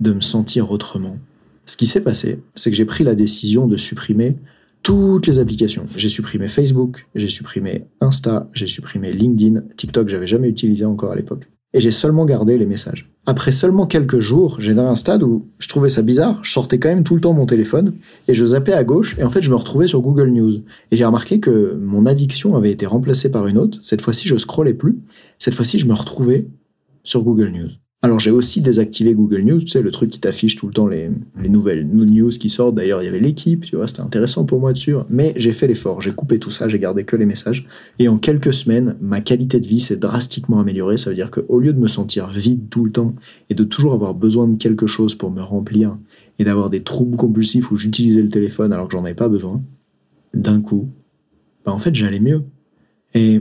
de 0.00 0.12
me 0.12 0.20
sentir 0.20 0.70
autrement, 0.70 1.16
ce 1.66 1.76
qui 1.76 1.86
s'est 1.86 2.00
passé, 2.00 2.40
c'est 2.54 2.70
que 2.70 2.76
j'ai 2.76 2.84
pris 2.84 3.04
la 3.04 3.14
décision 3.14 3.66
de 3.66 3.76
supprimer 3.76 4.36
toutes 4.82 5.26
les 5.26 5.38
applications. 5.38 5.86
J'ai 5.96 6.08
supprimé 6.08 6.46
Facebook, 6.46 7.08
j'ai 7.16 7.28
supprimé 7.28 7.86
Insta, 8.00 8.48
j'ai 8.52 8.68
supprimé 8.68 9.12
LinkedIn, 9.12 9.62
TikTok, 9.76 10.08
j'avais 10.08 10.28
jamais 10.28 10.48
utilisé 10.48 10.84
encore 10.84 11.10
à 11.10 11.16
l'époque. 11.16 11.48
Et 11.74 11.80
j'ai 11.80 11.90
seulement 11.90 12.24
gardé 12.24 12.56
les 12.56 12.66
messages. 12.66 13.10
Après 13.26 13.50
seulement 13.50 13.86
quelques 13.86 14.20
jours, 14.20 14.60
j'ai 14.60 14.74
dans 14.74 14.86
un 14.86 14.94
stade 14.94 15.24
où 15.24 15.48
je 15.58 15.68
trouvais 15.68 15.88
ça 15.88 16.02
bizarre, 16.02 16.38
je 16.44 16.52
sortais 16.52 16.78
quand 16.78 16.88
même 16.88 17.02
tout 17.02 17.16
le 17.16 17.20
temps 17.20 17.32
mon 17.32 17.46
téléphone 17.46 17.94
et 18.28 18.34
je 18.34 18.46
zappais 18.46 18.72
à 18.72 18.84
gauche 18.84 19.16
et 19.18 19.24
en 19.24 19.30
fait 19.30 19.42
je 19.42 19.50
me 19.50 19.56
retrouvais 19.56 19.88
sur 19.88 20.00
Google 20.00 20.28
News. 20.28 20.62
Et 20.92 20.96
j'ai 20.96 21.04
remarqué 21.04 21.40
que 21.40 21.76
mon 21.82 22.06
addiction 22.06 22.54
avait 22.54 22.70
été 22.70 22.86
remplacée 22.86 23.28
par 23.28 23.48
une 23.48 23.58
autre. 23.58 23.80
Cette 23.82 24.00
fois-ci, 24.00 24.28
je 24.28 24.36
scrollais 24.36 24.74
plus. 24.74 25.00
Cette 25.38 25.54
fois-ci, 25.54 25.80
je 25.80 25.86
me 25.86 25.94
retrouvais 25.94 26.46
sur 27.02 27.22
Google 27.22 27.48
News. 27.48 27.70
Alors 28.02 28.20
j'ai 28.20 28.30
aussi 28.30 28.60
désactivé 28.60 29.14
Google 29.14 29.40
News, 29.40 29.60
tu 29.60 29.68
sais, 29.68 29.80
le 29.80 29.90
truc 29.90 30.10
qui 30.10 30.20
t'affiche 30.20 30.54
tout 30.54 30.66
le 30.66 30.72
temps 30.72 30.86
les, 30.86 31.10
nouvelles 31.48 31.88
news 31.88 32.28
qui 32.28 32.48
sortent. 32.48 32.74
D'ailleurs, 32.74 33.02
il 33.02 33.06
y 33.06 33.08
avait 33.08 33.18
l'équipe, 33.18 33.64
tu 33.64 33.76
vois, 33.76 33.88
c'était 33.88 34.02
intéressant 34.02 34.44
pour 34.44 34.60
moi 34.60 34.72
dessus. 34.72 34.94
Mais 35.08 35.32
j'ai 35.36 35.52
fait 35.52 35.66
l'effort, 35.66 36.02
j'ai 36.02 36.12
coupé 36.12 36.38
tout 36.38 36.50
ça, 36.50 36.68
j'ai 36.68 36.78
gardé 36.78 37.04
que 37.04 37.16
les 37.16 37.24
messages. 37.24 37.66
Et 37.98 38.08
en 38.08 38.18
quelques 38.18 38.52
semaines, 38.52 38.96
ma 39.00 39.20
qualité 39.22 39.60
de 39.60 39.66
vie 39.66 39.80
s'est 39.80 39.96
drastiquement 39.96 40.60
améliorée. 40.60 40.98
Ça 40.98 41.10
veut 41.10 41.16
dire 41.16 41.30
qu'au 41.30 41.58
lieu 41.58 41.72
de 41.72 41.80
me 41.80 41.88
sentir 41.88 42.28
vide 42.28 42.68
tout 42.68 42.84
le 42.84 42.92
temps 42.92 43.14
et 43.48 43.54
de 43.54 43.64
toujours 43.64 43.94
avoir 43.94 44.14
besoin 44.14 44.46
de 44.46 44.56
quelque 44.56 44.86
chose 44.86 45.14
pour 45.14 45.30
me 45.30 45.42
remplir 45.42 45.96
et 46.38 46.44
d'avoir 46.44 46.68
des 46.68 46.82
troubles 46.82 47.16
compulsifs 47.16 47.70
où 47.70 47.76
j'utilisais 47.76 48.22
le 48.22 48.28
téléphone 48.28 48.72
alors 48.72 48.88
que 48.88 48.92
j'en 48.92 49.04
avais 49.04 49.14
pas 49.14 49.28
besoin, 49.28 49.62
d'un 50.34 50.60
coup, 50.60 50.90
bah 51.64 51.72
en 51.72 51.78
fait, 51.78 51.94
j'allais 51.94 52.20
mieux. 52.20 52.42
Et 53.14 53.40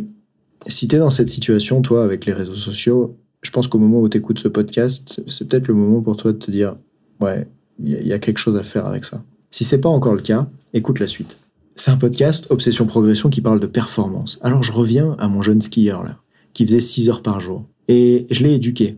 si 0.66 0.88
tu 0.88 0.96
es 0.96 1.00
dans 1.00 1.10
cette 1.10 1.28
situation, 1.28 1.82
toi, 1.82 2.06
avec 2.06 2.26
les 2.26 2.34
réseaux 2.34 2.56
sociaux, 2.56 3.18
je 3.46 3.52
pense 3.52 3.68
qu'au 3.68 3.78
moment 3.78 4.02
où 4.02 4.10
tu 4.10 4.18
écoutes 4.18 4.40
ce 4.40 4.48
podcast, 4.48 5.24
c'est 5.28 5.48
peut-être 5.48 5.68
le 5.68 5.76
moment 5.76 6.02
pour 6.02 6.16
toi 6.16 6.34
de 6.34 6.38
te 6.38 6.50
dire 6.50 6.76
ouais, 7.22 7.48
il 7.84 8.08
y, 8.08 8.14
a 8.14 8.20
quelque 8.20 8.40
chose 8.40 8.58
à 8.58 8.64
faire 8.64 8.86
avec 8.86 9.06
ça. 9.06 9.24
Si 9.52 9.64
c'est 9.64 9.80
pas 9.80 9.90
encore 9.90 10.16
le 10.16 10.22
cas, 10.22 10.50
écoute 10.74 11.00
la 11.00 11.08
suite. 11.08 11.38
C'est 11.76 11.92
un 11.92 11.98
podcast 11.98 12.48
Obsession 12.50 12.86
Progression 12.86 13.30
qui 13.30 13.42
parle 13.42 13.60
de 13.60 13.68
performance. 13.68 14.40
Alors 14.42 14.64
je 14.64 14.72
reviens 14.72 15.16
à 15.20 15.28
mon 15.28 15.42
jeune 15.42 15.62
skieur 15.62 16.04
là, 16.04 16.18
qui 16.54 16.66
faisait 16.66 16.80
6 16.80 17.10
heures 17.10 17.22
par 17.22 17.40
jour. 17.40 17.66
Et 17.88 18.26
je 18.32 18.44
l'ai 18.44 18.56
éduqué. 18.56 18.98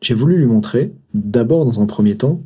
J'ai 0.00 0.14
voulu 0.14 0.38
lui 0.38 0.46
montrer, 0.46 0.92
d'abord 1.14 1.64
dans 1.64 1.80
un 1.80 1.86
premier 1.86 2.16
temps, 2.16 2.42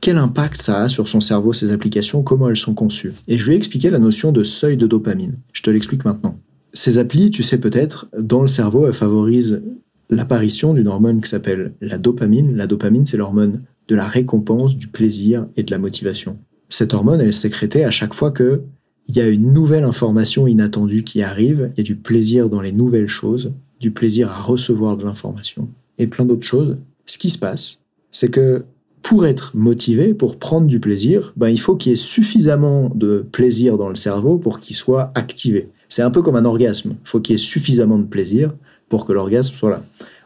quel 0.00 0.18
impact 0.18 0.60
ça 0.60 0.80
a 0.80 0.88
sur 0.88 1.08
son 1.08 1.20
cerveau, 1.20 1.52
ces 1.52 1.70
applications, 1.70 2.22
comment 2.22 2.48
elles 2.48 2.56
sont 2.56 2.74
conçues. 2.74 3.12
Et 3.28 3.38
je 3.38 3.46
lui 3.46 3.54
ai 3.54 3.56
expliqué 3.56 3.90
la 3.90 3.98
notion 3.98 4.32
de 4.32 4.42
seuil 4.42 4.76
de 4.76 4.86
dopamine. 4.86 5.38
Je 5.52 5.62
te 5.62 5.70
l'explique 5.70 6.04
maintenant. 6.04 6.38
Ces 6.72 6.98
applis, 6.98 7.30
tu 7.30 7.42
sais 7.42 7.58
peut-être, 7.58 8.08
dans 8.18 8.42
le 8.42 8.48
cerveau, 8.48 8.86
elles 8.86 8.92
favorisent 8.92 9.62
l'apparition 10.10 10.74
d'une 10.74 10.88
hormone 10.88 11.20
qui 11.20 11.30
s'appelle 11.30 11.74
la 11.80 11.98
dopamine. 11.98 12.56
La 12.56 12.66
dopamine, 12.66 13.06
c'est 13.06 13.16
l'hormone 13.16 13.62
de 13.88 13.94
la 13.94 14.06
récompense, 14.06 14.76
du 14.76 14.88
plaisir 14.88 15.46
et 15.56 15.62
de 15.62 15.70
la 15.70 15.78
motivation. 15.78 16.38
Cette 16.68 16.94
hormone, 16.94 17.20
elle 17.20 17.28
est 17.28 17.32
sécrétée 17.32 17.84
à 17.84 17.90
chaque 17.90 18.14
fois 18.14 18.30
que 18.30 18.62
il 19.08 19.16
y 19.16 19.20
a 19.20 19.28
une 19.28 19.52
nouvelle 19.52 19.84
information 19.84 20.48
inattendue 20.48 21.04
qui 21.04 21.22
arrive, 21.22 21.70
il 21.72 21.78
y 21.78 21.80
a 21.80 21.84
du 21.84 21.94
plaisir 21.94 22.50
dans 22.50 22.60
les 22.60 22.72
nouvelles 22.72 23.06
choses, 23.06 23.52
du 23.78 23.92
plaisir 23.92 24.30
à 24.30 24.40
recevoir 24.40 24.96
de 24.96 25.04
l'information 25.04 25.68
et 25.98 26.08
plein 26.08 26.24
d'autres 26.24 26.46
choses. 26.46 26.78
Ce 27.06 27.18
qui 27.18 27.30
se 27.30 27.38
passe, 27.38 27.80
c'est 28.10 28.30
que 28.30 28.64
pour 29.02 29.24
être 29.24 29.52
motivé, 29.54 30.14
pour 30.14 30.36
prendre 30.36 30.66
du 30.66 30.80
plaisir, 30.80 31.32
ben, 31.36 31.48
il 31.48 31.60
faut 31.60 31.76
qu'il 31.76 31.90
y 31.90 31.92
ait 31.92 31.96
suffisamment 31.96 32.90
de 32.92 33.24
plaisir 33.30 33.78
dans 33.78 33.88
le 33.88 33.94
cerveau 33.94 34.38
pour 34.38 34.58
qu'il 34.58 34.74
soit 34.74 35.12
activé. 35.14 35.68
C'est 35.88 36.02
un 36.02 36.10
peu 36.10 36.22
comme 36.22 36.34
un 36.34 36.44
orgasme. 36.44 36.96
Il 37.04 37.08
faut 37.08 37.20
qu'il 37.20 37.34
y 37.34 37.36
ait 37.36 37.38
suffisamment 37.38 37.98
de 37.98 38.06
plaisir 38.06 38.52
pour 38.88 39.06
que 39.06 39.12
l'orgasme 39.12 39.54
soit 39.54 39.70
là. 39.70 39.82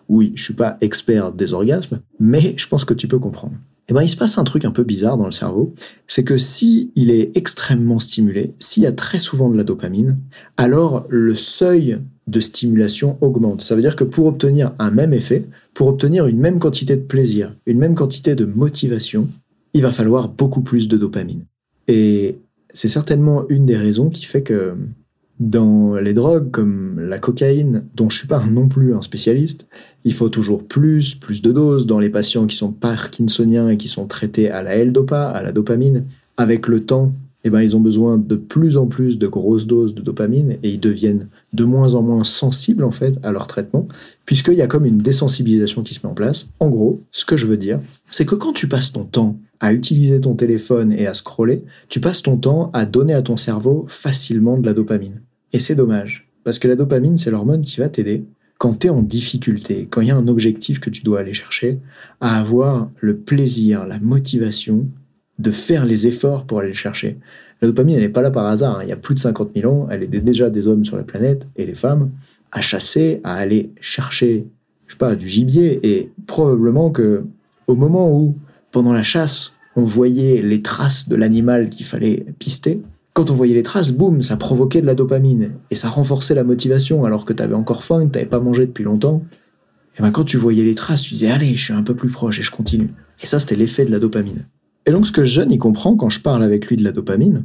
Oui, 0.09 0.33
je 0.35 0.43
suis 0.43 0.55
pas 0.55 0.77
expert 0.81 1.33
des 1.33 1.53
orgasmes, 1.53 2.01
mais 2.19 2.55
je 2.57 2.67
pense 2.67 2.85
que 2.85 2.95
tu 2.95 3.07
peux 3.07 3.19
comprendre. 3.19 3.55
Eh 3.89 3.93
ben, 3.93 4.03
il 4.03 4.09
se 4.09 4.17
passe 4.17 4.39
un 4.39 4.45
truc 4.45 4.65
un 4.65 4.71
peu 4.71 4.85
bizarre 4.85 5.17
dans 5.17 5.27
le 5.27 5.33
cerveau, 5.33 5.75
c'est 6.07 6.23
que 6.23 6.39
si 6.39 6.93
il 6.95 7.11
est 7.11 7.37
extrêmement 7.37 7.99
stimulé, 7.99 8.55
s'il 8.59 8.85
y 8.85 8.87
a 8.87 8.93
très 8.93 9.19
souvent 9.19 9.51
de 9.51 9.57
la 9.57 9.65
dopamine, 9.65 10.17
alors 10.57 11.07
le 11.09 11.37
seuil 11.37 11.99
de 12.29 12.41
stimulation 12.41 13.19
augmente. 13.21 13.63
Ça 13.63 13.75
veut 13.75 13.83
dire 13.83 13.97
que 13.97 14.05
pour 14.05 14.27
obtenir 14.27 14.73
un 14.79 14.93
même 14.93 15.13
effet, 15.13 15.47
pour 15.75 15.89
obtenir 15.89 16.29
une 16.29 16.39
même 16.39 16.61
quantité 16.61 16.95
de 16.97 17.03
plaisir, 17.03 17.57
une 17.67 17.79
même 17.79 17.97
quantité 17.97 18.37
de 18.37 18.45
motivation, 18.45 19.29
il 19.75 19.83
va 19.83 19.91
falloir 19.91 20.29
beaucoup 20.29 20.61
plus 20.61 20.87
de 20.87 20.97
dopamine. 20.97 21.45
Et 21.89 22.39
c'est 22.73 22.89
certainement 22.89 23.45
une 23.49 23.67
des 23.67 23.77
raisons 23.77 24.11
qui 24.11 24.25
fait 24.25 24.43
que 24.43 24.75
Dans 25.41 25.95
les 25.95 26.13
drogues 26.13 26.51
comme 26.51 27.01
la 27.01 27.19
cocaïne, 27.19 27.87
dont 27.95 28.11
je 28.11 28.19
suis 28.19 28.29
pas 28.29 28.45
non 28.51 28.69
plus 28.69 28.95
un 28.95 29.01
spécialiste, 29.01 29.67
il 30.05 30.13
faut 30.13 30.29
toujours 30.29 30.65
plus, 30.65 31.15
plus 31.15 31.41
de 31.41 31.51
doses 31.51 31.87
dans 31.87 31.99
les 31.99 32.11
patients 32.11 32.47
qui 32.47 32.57
sont 32.57 32.73
parkinsoniens 32.73 33.71
et 33.71 33.79
qui 33.79 33.89
sont 33.89 34.07
traités 34.07 34.51
à 34.51 34.63
la 34.63 34.77
L-dopa, 34.77 35.29
à 35.29 35.43
la 35.43 35.53
dopamine. 35.53 36.05
Avec 36.37 36.69
le 36.69 36.85
temps, 36.85 37.15
eh 37.43 37.49
ben, 37.49 37.63
ils 37.63 37.75
ont 37.75 37.81
besoin 37.81 38.19
de 38.19 38.37
plus 38.37 38.77
en 38.77 38.87
plus 38.87 39.19
de 39.19 39.27
grosses 39.27 39.67
doses 39.67 39.95
de 39.95 40.03
dopamine 40.03 40.59
et 40.63 40.71
ils 40.71 40.81
deviennent 40.81 41.29
de 41.55 41.65
moins 41.65 41.95
en 41.95 42.03
moins 42.03 42.25
sensibles 42.25 42.85
en 42.85 42.91
fait 42.91 43.19
à 43.23 43.33
leur 43.33 43.47
traitement, 43.47 43.89
puisqu'il 44.27 44.55
y 44.55 44.63
a 44.63 44.67
comme 44.67 44.85
une 44.85 44.99
désensibilisation 44.99 45.83
qui 45.83 45.95
se 45.95 46.01
met 46.05 46.11
en 46.11 46.15
place. 46.15 46.49
En 46.61 46.69
gros, 46.69 47.01
ce 47.13 47.25
que 47.25 47.39
je 47.39 47.47
veux 47.47 47.57
dire, 47.57 47.81
c'est 48.11 48.27
que 48.27 48.35
quand 48.35 48.53
tu 48.53 48.69
passes 48.69 48.93
ton 48.93 49.05
temps 49.05 49.39
à 49.59 49.73
utiliser 49.73 50.21
ton 50.21 50.35
téléphone 50.35 50.93
et 50.93 51.07
à 51.07 51.15
scroller, 51.15 51.65
tu 51.89 51.99
passes 51.99 52.23
ton 52.23 52.37
temps 52.37 52.71
à 52.75 52.85
donner 52.85 53.15
à 53.15 53.23
ton 53.23 53.39
cerveau 53.39 53.87
facilement 53.89 54.59
de 54.59 54.67
la 54.67 54.75
dopamine. 54.75 55.23
Et 55.53 55.59
c'est 55.59 55.75
dommage, 55.75 56.29
parce 56.45 56.59
que 56.59 56.69
la 56.69 56.77
dopamine, 56.77 57.17
c'est 57.17 57.31
l'hormone 57.31 57.63
qui 57.63 57.79
va 57.79 57.89
t'aider 57.89 58.25
quand 58.59 58.81
tu 58.81 58.89
es 58.89 58.91
en 58.91 59.01
difficulté, 59.01 59.89
quand 59.91 60.03
il 60.03 60.09
y 60.09 60.11
a 60.11 60.17
un 60.17 60.29
objectif 60.29 60.81
que 60.81 60.91
tu 60.91 61.03
dois 61.03 61.21
aller 61.21 61.33
chercher, 61.33 61.79
à 62.21 62.39
avoir 62.39 62.91
le 62.99 63.17
plaisir, 63.17 63.87
la 63.87 63.99
motivation 63.99 64.87
de 65.39 65.51
faire 65.51 65.87
les 65.87 66.07
efforts 66.07 66.45
pour 66.45 66.59
aller 66.59 66.69
le 66.69 66.75
chercher. 66.75 67.19
La 67.63 67.69
dopamine, 67.69 67.97
elle 67.97 68.03
n'est 68.03 68.11
pas 68.11 68.21
là 68.21 68.31
par 68.31 68.45
hasard. 68.45 68.79
Hein. 68.79 68.83
Il 68.83 68.91
y 68.91 68.93
a 68.93 68.97
plus 68.97 69.15
de 69.15 69.21
50 69.21 69.53
000 69.57 69.73
ans, 69.73 69.89
elle 69.91 70.03
aidait 70.03 70.21
déjà 70.21 70.51
des 70.51 70.67
hommes 70.67 70.85
sur 70.85 70.97
la 70.97 71.05
planète 71.05 71.49
et 71.57 71.65
les 71.65 71.75
femmes 71.75 72.11
à 72.53 72.61
chasser, 72.61 73.21
à 73.25 73.37
aller 73.37 73.71
chercher, 73.81 74.47
je 74.87 74.93
sais 74.93 74.99
pas, 74.99 75.15
du 75.15 75.27
gibier. 75.27 75.81
Et 75.83 76.13
probablement 76.27 76.91
que 76.91 77.25
au 77.67 77.75
moment 77.75 78.15
où, 78.15 78.37
pendant 78.73 78.93
la 78.93 79.03
chasse, 79.03 79.55
on 79.77 79.85
voyait 79.85 80.43
les 80.43 80.61
traces 80.61 81.09
de 81.09 81.17
l'animal 81.17 81.71
qu'il 81.71 81.87
fallait 81.87 82.27
pister, 82.39 82.83
quand 83.13 83.31
on 83.31 83.35
voyait 83.35 83.55
les 83.55 83.63
traces, 83.63 83.93
boum, 83.93 84.23
ça 84.23 84.37
provoquait 84.37 84.81
de 84.81 84.87
la 84.87 84.95
dopamine 84.95 85.53
et 85.71 85.75
ça 85.75 85.89
renforçait 85.89 86.35
la 86.35 86.45
motivation 86.45 87.05
alors 87.05 87.25
que 87.25 87.33
tu 87.33 87.43
avais 87.43 87.55
encore 87.55 87.83
faim, 87.83 88.07
que 88.07 88.13
tu 88.13 88.19
n'avais 88.19 88.31
pas 88.31 88.41
mangé 88.41 88.67
depuis 88.67 88.85
longtemps. 88.85 89.23
Et 89.99 90.03
ben 90.03 90.11
quand 90.13 90.25
tu 90.25 90.37
voyais 90.37 90.63
les 90.63 90.75
traces, 90.75 91.03
tu 91.03 91.15
disais 91.15 91.31
allez, 91.31 91.55
je 91.57 91.65
suis 91.65 91.73
un 91.73 91.83
peu 91.83 91.95
plus 91.95 92.11
proche 92.11 92.39
et 92.39 92.43
je 92.43 92.51
continue. 92.51 92.91
Et 93.23 93.27
ça, 93.27 93.41
c'était 93.41 93.57
l'effet 93.57 93.85
de 93.85 93.91
la 93.91 93.99
dopamine. 93.99 94.47
Et 94.87 94.93
donc 94.93 95.07
ce 95.07 95.13
que 95.13 95.25
Jeune 95.25 95.53
y 95.53 95.59
comprend 95.59 95.97
quand 95.97 96.09
je 96.09 96.21
parle 96.21 96.43
avec 96.43 96.67
lui 96.67 96.77
de 96.77 96.85
la 96.85 96.93
dopamine, 96.93 97.45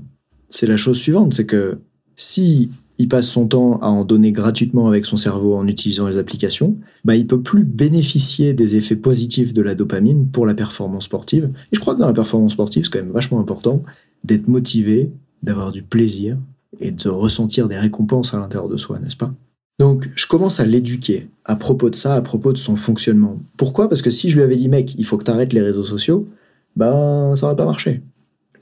c'est 0.50 0.68
la 0.68 0.78
chose 0.78 0.98
suivante, 0.98 1.34
c'est 1.34 1.46
que 1.46 1.80
si 2.16 2.70
il 2.98 3.10
passe 3.10 3.28
son 3.28 3.48
temps 3.48 3.78
à 3.82 3.88
en 3.88 4.06
donner 4.06 4.32
gratuitement 4.32 4.88
avec 4.88 5.06
son 5.06 5.18
cerveau 5.18 5.56
en 5.56 5.68
utilisant 5.68 6.08
les 6.08 6.18
applications, 6.18 6.78
bah 7.04 7.16
il 7.16 7.28
peut 7.28 7.42
plus 7.42 7.66
bénéficier 7.66 8.54
des 8.54 8.76
effets 8.76 8.96
positifs 8.96 9.54
de 9.54 9.62
la 9.62 9.76
dopamine 9.76 10.30
pour 10.30 10.46
la 10.46 10.54
performance 10.54 11.06
sportive. 11.06 11.50
Et 11.72 11.76
je 11.76 11.80
crois 11.80 11.96
que 11.96 12.00
dans 12.00 12.08
la 12.08 12.14
performance 12.14 12.54
sportive, 12.54 12.86
c'est 12.86 12.92
quand 12.92 13.04
même 13.04 13.12
vachement 13.12 13.40
important 13.40 13.84
d'être 14.24 14.48
motivé, 14.48 15.12
d'avoir 15.46 15.72
du 15.72 15.84
plaisir 15.84 16.38
et 16.82 16.92
de 16.92 17.10
ressentir 17.10 17.68
des 17.68 17.78
récompenses 17.78 18.34
à 18.34 18.40
l'intérieur 18.40 18.68
de 18.68 18.78
soi, 18.78 19.00
n'est-ce 19.00 19.16
pas? 19.16 19.34
Donc, 19.80 20.10
je 20.16 20.28
commence 20.28 20.60
à 20.60 20.66
l'éduquer 20.66 21.28
à 21.44 21.56
propos 21.56 21.90
de 21.90 21.96
ça, 21.96 22.16
à 22.16 22.22
propos 22.22 22.54
de 22.54 22.58
son 22.58 22.76
fonctionnement. 22.76 23.40
Pourquoi? 23.58 23.90
Parce 23.90 24.02
que 24.02 24.10
si 24.10 24.30
je 24.30 24.38
lui 24.38 24.44
avais 24.44 24.56
dit, 24.56 24.70
mec, 24.70 24.96
il 24.98 25.06
faut 25.06 25.18
que 25.18 25.26
tu 25.26 25.32
arrêtes 25.32 25.54
les 25.54 25.62
réseaux 25.62 25.84
sociaux, 25.84 26.28
ben, 26.76 27.36
ça 27.36 27.46
aurait 27.46 27.56
pas 27.56 27.66
marché. 27.66 28.02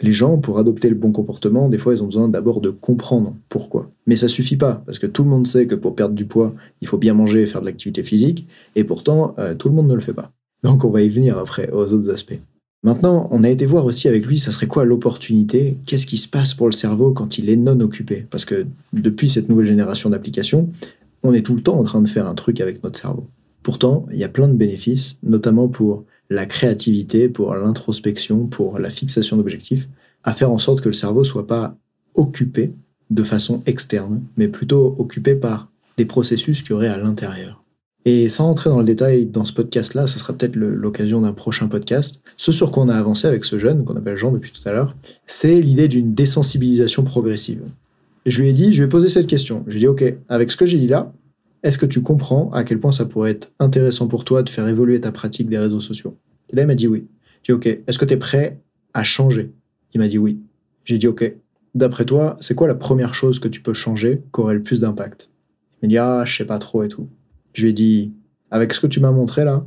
Les 0.02 0.12
gens, 0.12 0.38
pour 0.38 0.60
adopter 0.60 0.90
le 0.90 0.96
bon 0.96 1.12
comportement, 1.12 1.70
des 1.70 1.78
fois, 1.78 1.94
ils 1.94 2.04
ont 2.04 2.08
besoin 2.08 2.28
d'abord 2.28 2.62
de 2.62 2.72
comprendre 2.72 3.36
pourquoi. 3.48 3.90
Mais 4.06 4.16
ça 4.16 4.28
suffit 4.28 4.58
pas, 4.58 4.84
parce 4.86 5.00
que 5.00 5.08
tout 5.08 5.24
le 5.24 5.30
monde 5.30 5.48
sait 5.48 5.68
que 5.68 5.76
pour 5.76 5.96
perdre 5.96 6.16
du 6.16 6.26
poids, 6.26 6.54
il 6.82 6.88
faut 6.88 6.98
bien 6.98 7.14
manger 7.14 7.44
et 7.44 7.46
faire 7.46 7.62
de 7.62 7.68
l'activité 7.68 8.04
physique, 8.04 8.48
et 8.76 8.84
pourtant, 8.84 9.36
euh, 9.38 9.54
tout 9.54 9.70
le 9.70 9.76
monde 9.76 9.88
ne 9.88 9.94
le 9.94 10.02
fait 10.02 10.14
pas. 10.14 10.32
Donc, 10.64 10.84
on 10.84 10.90
va 10.90 11.02
y 11.02 11.10
venir 11.10 11.38
après, 11.38 11.70
aux 11.72 11.94
autres 11.94 12.10
aspects. 12.10 12.40
Maintenant, 12.84 13.30
on 13.32 13.46
a 13.46 13.50
été 13.50 13.66
voir 13.66 13.86
aussi 13.86 14.10
avec 14.10 14.26
lui, 14.26 14.38
ça 14.38 14.52
serait 14.52 14.68
quoi 14.68 14.84
l'opportunité? 14.84 15.78
Qu'est-ce 15.86 16.06
qui 16.06 16.18
se 16.18 16.28
passe 16.28 16.54
pour 16.54 16.68
le 16.68 16.74
cerveau 16.74 17.12
quand 17.12 17.38
il 17.38 17.50
est 17.50 17.56
non 17.56 17.80
occupé? 17.80 18.26
Parce 18.30 18.44
que 18.44 18.68
depuis 18.92 19.30
cette 19.30 19.48
nouvelle 19.48 19.68
génération 19.68 20.10
d'applications, 20.10 20.70
on 21.24 21.34
est 21.34 21.44
tout 21.44 21.56
le 21.56 21.62
temps 21.62 21.80
en 21.80 21.84
train 21.84 22.02
de 22.02 22.10
faire 22.10 22.28
un 22.28 22.36
truc 22.36 22.60
avec 22.60 22.84
notre 22.84 23.00
cerveau. 23.00 23.26
Pourtant, 23.64 24.06
il 24.12 24.20
y 24.20 24.26
a 24.26 24.30
plein 24.30 24.50
de 24.50 24.54
bénéfices, 24.54 25.18
notamment 25.24 25.70
pour 25.70 26.04
la 26.30 26.46
créativité, 26.46 27.30
pour 27.30 27.56
l'introspection, 27.56 28.48
pour 28.48 28.80
la 28.80 28.90
fixation 28.90 29.38
d'objectifs, 29.38 29.88
à 30.26 30.34
faire 30.34 30.52
en 30.52 30.60
sorte 30.60 30.82
que 30.82 30.90
le 30.90 30.94
cerveau 30.94 31.24
soit 31.24 31.48
pas 31.48 31.78
occupé 32.16 32.74
de 33.10 33.24
façon 33.24 33.64
externe, 33.66 34.22
mais 34.36 34.50
plutôt 34.50 34.96
occupé 35.00 35.36
par 35.36 35.70
des 35.98 36.06
processus 36.06 36.62
qu'il 36.62 36.72
y 36.72 36.74
aurait 36.74 36.88
à 36.88 36.98
l'intérieur. 36.98 37.63
Et 38.06 38.28
sans 38.28 38.50
entrer 38.50 38.70
dans 38.70 38.80
le 38.80 38.86
détail 38.86 39.26
dans 39.26 39.46
ce 39.46 39.54
podcast-là, 39.54 40.08
ça 40.08 40.20
sera 40.20 40.34
peut-être 40.34 40.56
l'occasion 40.56 41.22
d'un 41.22 41.32
prochain 41.32 41.68
podcast. 41.68 42.22
Ce 42.36 42.52
sur 42.52 42.72
quoi 42.72 42.84
on 42.84 42.90
a 42.90 42.96
avancé 42.96 43.28
avec 43.28 43.46
ce 43.46 43.60
jeune, 43.60 43.86
qu'on 43.86 43.96
appelle 43.96 44.18
Jean 44.18 44.32
depuis 44.32 44.52
tout 44.52 44.68
à 44.68 44.74
l'heure, 44.74 44.96
c'est 45.26 45.62
l'idée 45.62 45.88
d'une 45.88 46.14
désensibilisation 46.14 47.04
progressive. 47.04 47.62
je 48.26 48.42
lui 48.42 48.50
ai 48.50 48.54
dit, 48.54 48.74
je 48.74 48.84
ai 48.84 48.88
posé 48.88 49.08
cette 49.08 49.28
question. 49.28 49.64
Je 49.68 49.72
lui 49.72 49.78
ai 49.78 49.80
dit, 49.82 49.88
OK, 49.88 50.04
avec 50.28 50.52
ce 50.52 50.58
que 50.58 50.66
j'ai 50.66 50.78
dit 50.78 50.88
là, 50.88 51.14
est-ce 51.64 51.78
que 51.78 51.86
tu 51.86 52.02
comprends 52.02 52.52
à 52.52 52.66
quel 52.66 52.80
point 52.80 52.92
ça 52.92 53.06
pourrait 53.06 53.32
être 53.32 53.54
intéressant 53.60 54.08
pour 54.08 54.26
toi 54.26 54.44
de 54.44 54.50
faire 54.50 54.68
évoluer 54.68 55.00
ta 55.00 55.14
pratique 55.14 55.48
des 55.48 55.58
réseaux 55.58 55.80
sociaux? 55.80 56.18
Là, 56.52 56.64
il 56.64 56.68
m'a 56.68 56.76
dit 56.76 56.88
oui. 56.88 57.08
J'ai 57.44 57.54
dit, 57.54 57.58
OK, 57.58 57.66
est-ce 57.88 57.98
que 57.98 58.06
tu 58.06 58.14
es 58.14 58.18
prêt 58.18 58.60
à 58.94 59.04
changer? 59.04 59.52
Il 59.94 60.00
m'a 60.00 60.10
dit 60.10 60.18
oui. 60.18 60.40
J'ai 60.84 60.98
dit, 60.98 61.08
OK, 61.08 61.34
d'après 61.74 62.04
toi, 62.04 62.36
c'est 62.42 62.54
quoi 62.54 62.68
la 62.68 62.76
première 62.76 63.16
chose 63.16 63.40
que 63.40 63.48
tu 63.48 63.62
peux 63.62 63.74
changer 63.74 64.22
qui 64.34 64.42
aurait 64.42 64.56
le 64.56 64.62
plus 64.62 64.82
d'impact? 64.82 65.30
Il 65.82 65.86
m'a 65.86 65.90
dit, 65.90 65.98
ah, 65.98 66.24
je 66.26 66.36
sais 66.36 66.46
pas 66.46 66.60
trop 66.60 66.84
et 66.84 66.90
tout. 66.90 67.08
Je 67.54 67.64
lui 67.64 67.70
ai 67.70 67.74
dit, 67.74 68.12
avec 68.52 68.74
ce 68.74 68.80
que 68.80 68.88
tu 68.88 69.00
m'as 69.00 69.12
montré 69.12 69.44
là, 69.44 69.66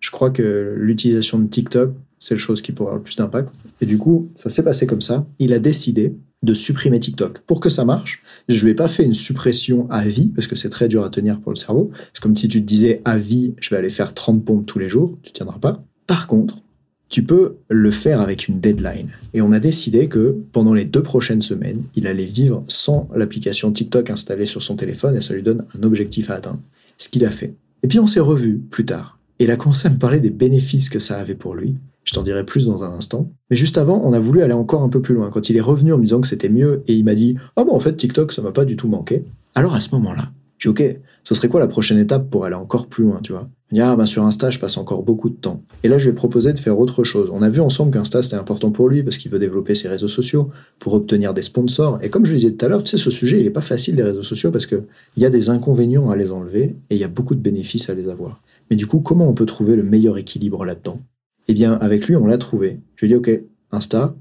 je 0.00 0.10
crois 0.10 0.30
que 0.30 0.74
l'utilisation 0.76 1.38
de 1.38 1.48
TikTok, 1.48 1.92
c'est 2.18 2.34
la 2.34 2.40
chose 2.40 2.62
qui 2.62 2.72
pourrait 2.72 2.88
avoir 2.88 2.98
le 2.98 3.04
plus 3.04 3.16
d'impact. 3.16 3.50
Et 3.80 3.86
du 3.86 3.98
coup, 3.98 4.30
ça 4.34 4.50
s'est 4.50 4.62
passé 4.62 4.86
comme 4.86 5.00
ça. 5.00 5.26
Il 5.38 5.52
a 5.52 5.58
décidé 5.58 6.14
de 6.42 6.54
supprimer 6.54 7.00
TikTok. 7.00 7.40
Pour 7.40 7.60
que 7.60 7.68
ça 7.68 7.84
marche, 7.84 8.22
je 8.48 8.56
ne 8.56 8.60
lui 8.60 8.70
ai 8.70 8.74
pas 8.74 8.88
fait 8.88 9.04
une 9.04 9.14
suppression 9.14 9.86
à 9.90 10.02
vie, 10.06 10.32
parce 10.34 10.46
que 10.46 10.56
c'est 10.56 10.70
très 10.70 10.88
dur 10.88 11.04
à 11.04 11.10
tenir 11.10 11.40
pour 11.40 11.52
le 11.52 11.56
cerveau. 11.56 11.90
C'est 12.12 12.22
comme 12.22 12.36
si 12.36 12.48
tu 12.48 12.60
te 12.60 12.66
disais 12.66 13.02
à 13.04 13.18
vie, 13.18 13.54
je 13.60 13.70
vais 13.70 13.76
aller 13.76 13.90
faire 13.90 14.14
30 14.14 14.44
pompes 14.44 14.66
tous 14.66 14.78
les 14.78 14.88
jours, 14.88 15.18
tu 15.22 15.30
ne 15.30 15.34
tiendras 15.34 15.58
pas. 15.58 15.84
Par 16.06 16.26
contre, 16.26 16.62
tu 17.10 17.24
peux 17.24 17.56
le 17.68 17.90
faire 17.90 18.20
avec 18.20 18.48
une 18.48 18.60
deadline. 18.60 19.10
Et 19.34 19.42
on 19.42 19.52
a 19.52 19.60
décidé 19.60 20.08
que 20.08 20.36
pendant 20.52 20.74
les 20.74 20.84
deux 20.84 21.02
prochaines 21.02 21.42
semaines, 21.42 21.82
il 21.94 22.06
allait 22.06 22.24
vivre 22.24 22.62
sans 22.68 23.08
l'application 23.14 23.72
TikTok 23.72 24.10
installée 24.10 24.46
sur 24.46 24.62
son 24.62 24.76
téléphone 24.76 25.16
et 25.16 25.20
ça 25.20 25.34
lui 25.34 25.42
donne 25.42 25.64
un 25.76 25.82
objectif 25.82 26.30
à 26.30 26.34
atteindre 26.34 26.60
ce 27.00 27.08
qu'il 27.08 27.24
a 27.24 27.30
fait. 27.30 27.54
Et 27.82 27.88
puis 27.88 27.98
on 27.98 28.06
s'est 28.06 28.20
revus 28.20 28.58
plus 28.58 28.84
tard. 28.84 29.18
Et 29.38 29.44
il 29.44 29.50
a 29.50 29.56
commencé 29.56 29.88
à 29.88 29.90
me 29.90 29.98
parler 29.98 30.20
des 30.20 30.30
bénéfices 30.30 30.90
que 30.90 30.98
ça 30.98 31.18
avait 31.18 31.34
pour 31.34 31.54
lui. 31.54 31.76
Je 32.04 32.12
t'en 32.12 32.22
dirai 32.22 32.44
plus 32.44 32.66
dans 32.66 32.82
un 32.82 32.92
instant. 32.92 33.30
Mais 33.50 33.56
juste 33.56 33.78
avant, 33.78 34.02
on 34.04 34.12
a 34.12 34.18
voulu 34.18 34.42
aller 34.42 34.52
encore 34.52 34.82
un 34.82 34.88
peu 34.88 35.00
plus 35.00 35.14
loin. 35.14 35.30
Quand 35.30 35.48
il 35.48 35.56
est 35.56 35.62
revenu 35.62 35.92
en 35.92 35.98
me 35.98 36.02
disant 36.02 36.20
que 36.20 36.28
c'était 36.28 36.48
mieux 36.48 36.82
et 36.86 36.94
il 36.94 37.04
m'a 37.04 37.14
dit 37.14 37.36
Ah 37.56 37.64
bon, 37.64 37.74
en 37.74 37.80
fait, 37.80 37.96
TikTok, 37.96 38.32
ça 38.32 38.42
m'a 38.42 38.52
pas 38.52 38.64
du 38.64 38.76
tout 38.76 38.88
manqué. 38.88 39.24
Alors 39.54 39.74
à 39.74 39.80
ce 39.80 39.94
moment-là, 39.94 40.30
j'ai 40.58 40.72
dit 40.72 40.82
Ok, 40.82 41.00
ça 41.24 41.34
serait 41.34 41.48
quoi 41.48 41.60
la 41.60 41.66
prochaine 41.66 41.98
étape 41.98 42.28
pour 42.30 42.44
aller 42.44 42.54
encore 42.54 42.86
plus 42.86 43.04
loin, 43.04 43.20
tu 43.22 43.32
vois? 43.32 43.48
Ah 43.78 43.94
ben 43.94 44.04
sur 44.04 44.24
Insta, 44.24 44.50
je 44.50 44.58
passe 44.58 44.76
encore 44.76 45.04
beaucoup 45.04 45.30
de 45.30 45.36
temps. 45.36 45.62
Et 45.84 45.88
là, 45.88 45.98
je 45.98 46.06
lui 46.06 46.10
ai 46.10 46.14
proposé 46.14 46.52
de 46.52 46.58
faire 46.58 46.78
autre 46.78 47.04
chose. 47.04 47.30
On 47.32 47.40
a 47.40 47.48
vu 47.48 47.60
ensemble 47.60 47.92
qu'Insta, 47.92 48.20
c'était 48.22 48.36
important 48.36 48.72
pour 48.72 48.88
lui 48.88 49.04
parce 49.04 49.16
qu'il 49.16 49.30
veut 49.30 49.38
développer 49.38 49.76
ses 49.76 49.88
réseaux 49.88 50.08
sociaux 50.08 50.50
pour 50.80 50.94
obtenir 50.94 51.34
des 51.34 51.42
sponsors. 51.42 51.98
Et 52.02 52.10
comme 52.10 52.26
je 52.26 52.32
le 52.32 52.38
disais 52.38 52.52
tout 52.52 52.64
à 52.64 52.68
l'heure, 52.68 52.82
tu 52.82 52.90
sais, 52.90 52.98
ce 52.98 53.10
sujet, 53.10 53.38
il 53.38 53.44
n'est 53.44 53.50
pas 53.50 53.60
facile 53.60 53.94
des 53.94 54.02
réseaux 54.02 54.24
sociaux 54.24 54.50
parce 54.50 54.66
qu'il 54.66 54.82
y 55.18 55.24
a 55.24 55.30
des 55.30 55.50
inconvénients 55.50 56.10
à 56.10 56.16
les 56.16 56.32
enlever 56.32 56.76
et 56.90 56.96
il 56.96 56.98
y 56.98 57.04
a 57.04 57.08
beaucoup 57.08 57.36
de 57.36 57.40
bénéfices 57.40 57.88
à 57.88 57.94
les 57.94 58.08
avoir. 58.08 58.42
Mais 58.70 58.76
du 58.76 58.88
coup, 58.88 58.98
comment 58.98 59.28
on 59.28 59.34
peut 59.34 59.46
trouver 59.46 59.76
le 59.76 59.84
meilleur 59.84 60.18
équilibre 60.18 60.64
là-dedans? 60.64 61.00
Eh 61.46 61.54
bien, 61.54 61.74
avec 61.74 62.08
lui, 62.08 62.16
on 62.16 62.26
l'a 62.26 62.38
trouvé. 62.38 62.80
Je 62.96 63.06
lui 63.06 63.12
ai 63.12 63.18
dit, 63.18 63.30
OK, 63.30 63.42
Insta, 63.70 64.16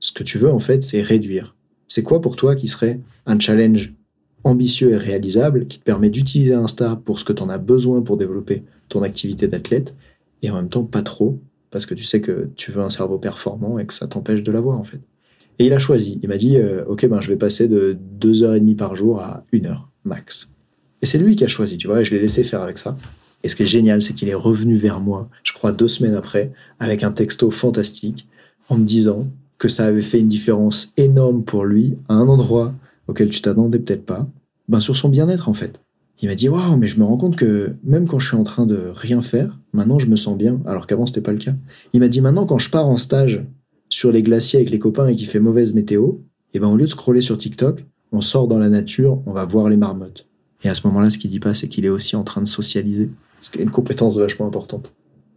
ce 0.00 0.12
que 0.12 0.22
tu 0.22 0.38
veux, 0.38 0.50
en 0.50 0.58
fait, 0.58 0.82
c'est 0.82 1.02
réduire. 1.02 1.54
C'est 1.86 2.02
quoi 2.02 2.22
pour 2.22 2.36
toi 2.36 2.54
qui 2.56 2.68
serait 2.68 3.00
un 3.26 3.38
challenge 3.38 3.92
ambitieux 4.44 4.92
et 4.92 4.96
réalisable 4.96 5.66
qui 5.66 5.78
te 5.78 5.84
permet 5.84 6.08
d'utiliser 6.08 6.54
Insta 6.54 7.00
pour 7.04 7.18
ce 7.18 7.24
que 7.24 7.32
tu 7.32 7.42
en 7.42 7.48
as 7.48 7.58
besoin 7.58 8.00
pour 8.00 8.16
développer 8.16 8.62
ton 8.88 9.02
activité 9.02 9.48
d'athlète 9.48 9.94
et 10.42 10.50
en 10.50 10.56
même 10.56 10.68
temps 10.68 10.84
pas 10.84 11.02
trop 11.02 11.38
parce 11.70 11.86
que 11.86 11.94
tu 11.94 12.04
sais 12.04 12.20
que 12.20 12.48
tu 12.56 12.70
veux 12.70 12.82
un 12.82 12.90
cerveau 12.90 13.18
performant 13.18 13.78
et 13.78 13.86
que 13.86 13.92
ça 13.92 14.06
t'empêche 14.06 14.42
de 14.42 14.52
l'avoir 14.52 14.78
en 14.78 14.84
fait. 14.84 15.00
Et 15.58 15.66
il 15.66 15.72
a 15.72 15.78
choisi. 15.78 16.18
Il 16.22 16.28
m'a 16.28 16.36
dit 16.36 16.56
euh, 16.56 16.84
Ok, 16.86 17.06
ben 17.06 17.20
je 17.20 17.28
vais 17.28 17.36
passer 17.36 17.68
de 17.68 17.96
2h30 18.20 18.76
par 18.76 18.96
jour 18.96 19.20
à 19.20 19.44
1 19.52 19.64
heure 19.66 19.88
max. 20.04 20.48
Et 21.02 21.06
c'est 21.06 21.18
lui 21.18 21.36
qui 21.36 21.44
a 21.44 21.48
choisi, 21.48 21.76
tu 21.76 21.86
vois, 21.86 22.00
et 22.00 22.04
je 22.04 22.14
l'ai 22.14 22.20
laissé 22.20 22.44
faire 22.44 22.62
avec 22.62 22.78
ça. 22.78 22.96
Et 23.42 23.48
ce 23.48 23.56
qui 23.56 23.62
est 23.62 23.66
génial, 23.66 24.02
c'est 24.02 24.14
qu'il 24.14 24.28
est 24.28 24.34
revenu 24.34 24.76
vers 24.76 25.00
moi, 25.00 25.28
je 25.42 25.52
crois 25.52 25.72
deux 25.72 25.88
semaines 25.88 26.14
après, 26.14 26.52
avec 26.78 27.02
un 27.02 27.12
texto 27.12 27.50
fantastique, 27.50 28.26
en 28.68 28.78
me 28.78 28.84
disant 28.84 29.28
que 29.58 29.68
ça 29.68 29.86
avait 29.86 30.02
fait 30.02 30.20
une 30.20 30.28
différence 30.28 30.92
énorme 30.96 31.44
pour 31.44 31.64
lui 31.64 31.96
à 32.08 32.14
un 32.14 32.28
endroit 32.28 32.74
auquel 33.08 33.28
tu 33.28 33.40
t'attendais 33.40 33.78
peut-être 33.78 34.04
pas, 34.04 34.26
ben 34.68 34.80
sur 34.80 34.96
son 34.96 35.08
bien-être 35.08 35.48
en 35.48 35.52
fait. 35.52 35.78
Il 36.20 36.28
m'a 36.28 36.34
dit 36.34 36.48
waouh, 36.48 36.76
mais 36.76 36.86
je 36.86 36.98
me 36.98 37.04
rends 37.04 37.16
compte 37.16 37.36
que 37.36 37.72
même 37.84 38.06
quand 38.06 38.18
je 38.18 38.28
suis 38.28 38.36
en 38.36 38.44
train 38.44 38.66
de 38.66 38.90
rien 38.94 39.20
faire, 39.20 39.58
maintenant 39.72 39.98
je 39.98 40.06
me 40.06 40.16
sens 40.16 40.36
bien, 40.36 40.60
alors 40.66 40.86
qu'avant 40.86 41.06
c'était 41.06 41.20
pas 41.20 41.32
le 41.32 41.38
cas. 41.38 41.54
Il 41.92 42.00
m'a 42.00 42.08
dit 42.08 42.20
maintenant 42.20 42.46
quand 42.46 42.58
je 42.58 42.70
pars 42.70 42.86
en 42.86 42.96
stage 42.96 43.44
sur 43.88 44.12
les 44.12 44.22
glaciers 44.22 44.58
avec 44.58 44.70
les 44.70 44.78
copains 44.78 45.08
et 45.08 45.14
qu'il 45.14 45.26
fait 45.26 45.40
mauvaise 45.40 45.74
météo, 45.74 46.12
eh 46.54 46.58
ben 46.58 46.68
au 46.68 46.76
lieu 46.76 46.84
de 46.84 46.90
scroller 46.90 47.20
sur 47.20 47.36
TikTok, 47.36 47.84
on 48.12 48.22
sort 48.22 48.48
dans 48.48 48.58
la 48.58 48.68
nature, 48.68 49.20
on 49.26 49.32
va 49.32 49.44
voir 49.44 49.68
les 49.68 49.76
marmottes. 49.76 50.26
Et 50.64 50.68
à 50.68 50.74
ce 50.74 50.86
moment-là, 50.86 51.10
ce 51.10 51.18
qu'il 51.18 51.30
dit 51.30 51.40
pas, 51.40 51.54
c'est 51.54 51.68
qu'il 51.68 51.84
est 51.84 51.90
aussi 51.90 52.16
en 52.16 52.24
train 52.24 52.40
de 52.40 52.48
socialiser 52.48 53.10
ce 53.40 53.50
qui 53.50 53.58
est 53.58 53.62
une 53.62 53.70
compétence 53.70 54.16
vachement 54.16 54.46
importante. 54.46 54.92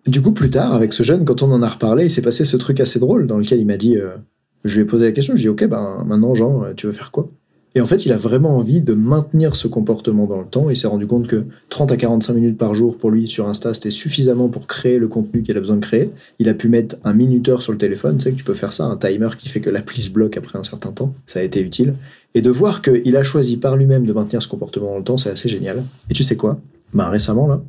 Du 0.08 0.22
coup, 0.22 0.32
plus 0.32 0.50
tard, 0.50 0.74
avec 0.74 0.94
ce 0.94 1.04
jeune, 1.04 1.26
quand 1.26 1.44
on 1.44 1.52
en 1.52 1.62
a 1.62 1.70
reparlé, 1.70 2.06
il 2.06 2.12
s'est 2.12 2.22
passé 2.22 2.46
ce 2.46 2.58
truc 2.58 2.80
assez 2.80 3.00
drôle 3.00 3.28
dans 3.28 3.38
lequel 3.38 3.60
il 3.60 3.68
m'a 3.68 3.78
dit, 3.78 3.98
euh, 3.98 4.16
je 4.64 4.76
lui 4.76 4.82
ai 4.84 4.86
posé 4.86 5.06
la 5.06 5.12
question, 5.12 5.36
je 5.36 5.42
lui 5.42 5.50
ai 5.50 5.54
dit, 5.54 5.64
ok, 5.64 5.70
ben 5.70 6.04
maintenant 6.06 6.34
Jean, 6.36 6.64
euh, 6.64 6.74
tu 6.74 6.88
veux 6.88 6.94
faire 6.94 7.12
quoi? 7.12 7.30
Et 7.76 7.82
en 7.82 7.86
fait, 7.86 8.06
il 8.06 8.12
a 8.12 8.18
vraiment 8.18 8.58
envie 8.58 8.82
de 8.82 8.94
maintenir 8.94 9.56
ce 9.56 9.68
comportement 9.68 10.26
dans 10.26 10.40
le 10.40 10.48
temps. 10.48 10.70
Il 10.70 10.78
s'est 10.78 10.88
rendu 10.88 11.06
compte 11.06 11.28
que 11.28 11.46
30 11.70 11.92
à 11.92 11.98
45 11.98 12.34
minutes 12.34 12.58
par 12.58 12.74
jour 12.74 12.98
pour 12.98 13.12
lui 13.12 13.28
sur 13.28 13.48
Insta, 13.48 13.74
c'était 13.76 13.92
suffisamment 13.92 14.50
pour 14.50 14.66
créer 14.66 14.98
le 14.98 15.08
contenu 15.08 15.44
qu'il 15.44 15.56
a 15.56 15.60
besoin 15.60 15.76
de 15.76 15.86
créer. 15.86 16.10
Il 16.40 16.50
a 16.50 16.56
pu 16.56 16.68
mettre 16.68 16.96
un 17.04 17.14
minuteur 17.14 17.62
sur 17.62 17.72
le 17.72 17.78
téléphone. 17.78 18.18
Tu 18.18 18.24
sais 18.24 18.32
que 18.32 18.38
tu 18.38 18.44
peux 18.44 18.56
faire 18.56 18.74
ça, 18.74 18.86
un 18.86 18.98
timer 18.98 19.30
qui 19.38 19.50
fait 19.50 19.62
que 19.62 19.70
l'appli 19.70 20.02
se 20.02 20.10
bloque 20.10 20.36
après 20.36 20.58
un 20.58 20.64
certain 20.64 20.92
temps. 20.92 21.14
Ça 21.28 21.42
a 21.42 21.44
été 21.44 21.62
utile. 21.62 21.94
Et 22.34 22.42
de 22.42 22.50
voir 22.50 22.82
qu'il 22.82 23.16
a 23.16 23.24
choisi 23.24 23.58
par 23.58 23.78
lui-même 23.78 24.06
de 24.06 24.14
maintenir 24.14 24.42
ce 24.42 24.48
comportement 24.48 24.92
dans 24.92 24.98
le 24.98 25.04
temps, 25.04 25.18
c'est 25.18 25.30
assez 25.30 25.50
génial. 25.50 25.84
Et 26.10 26.14
tu 26.14 26.24
sais 26.24 26.36
quoi? 26.36 26.60
Bah 26.94 27.10
récemment, 27.10 27.48
là, 27.48 27.62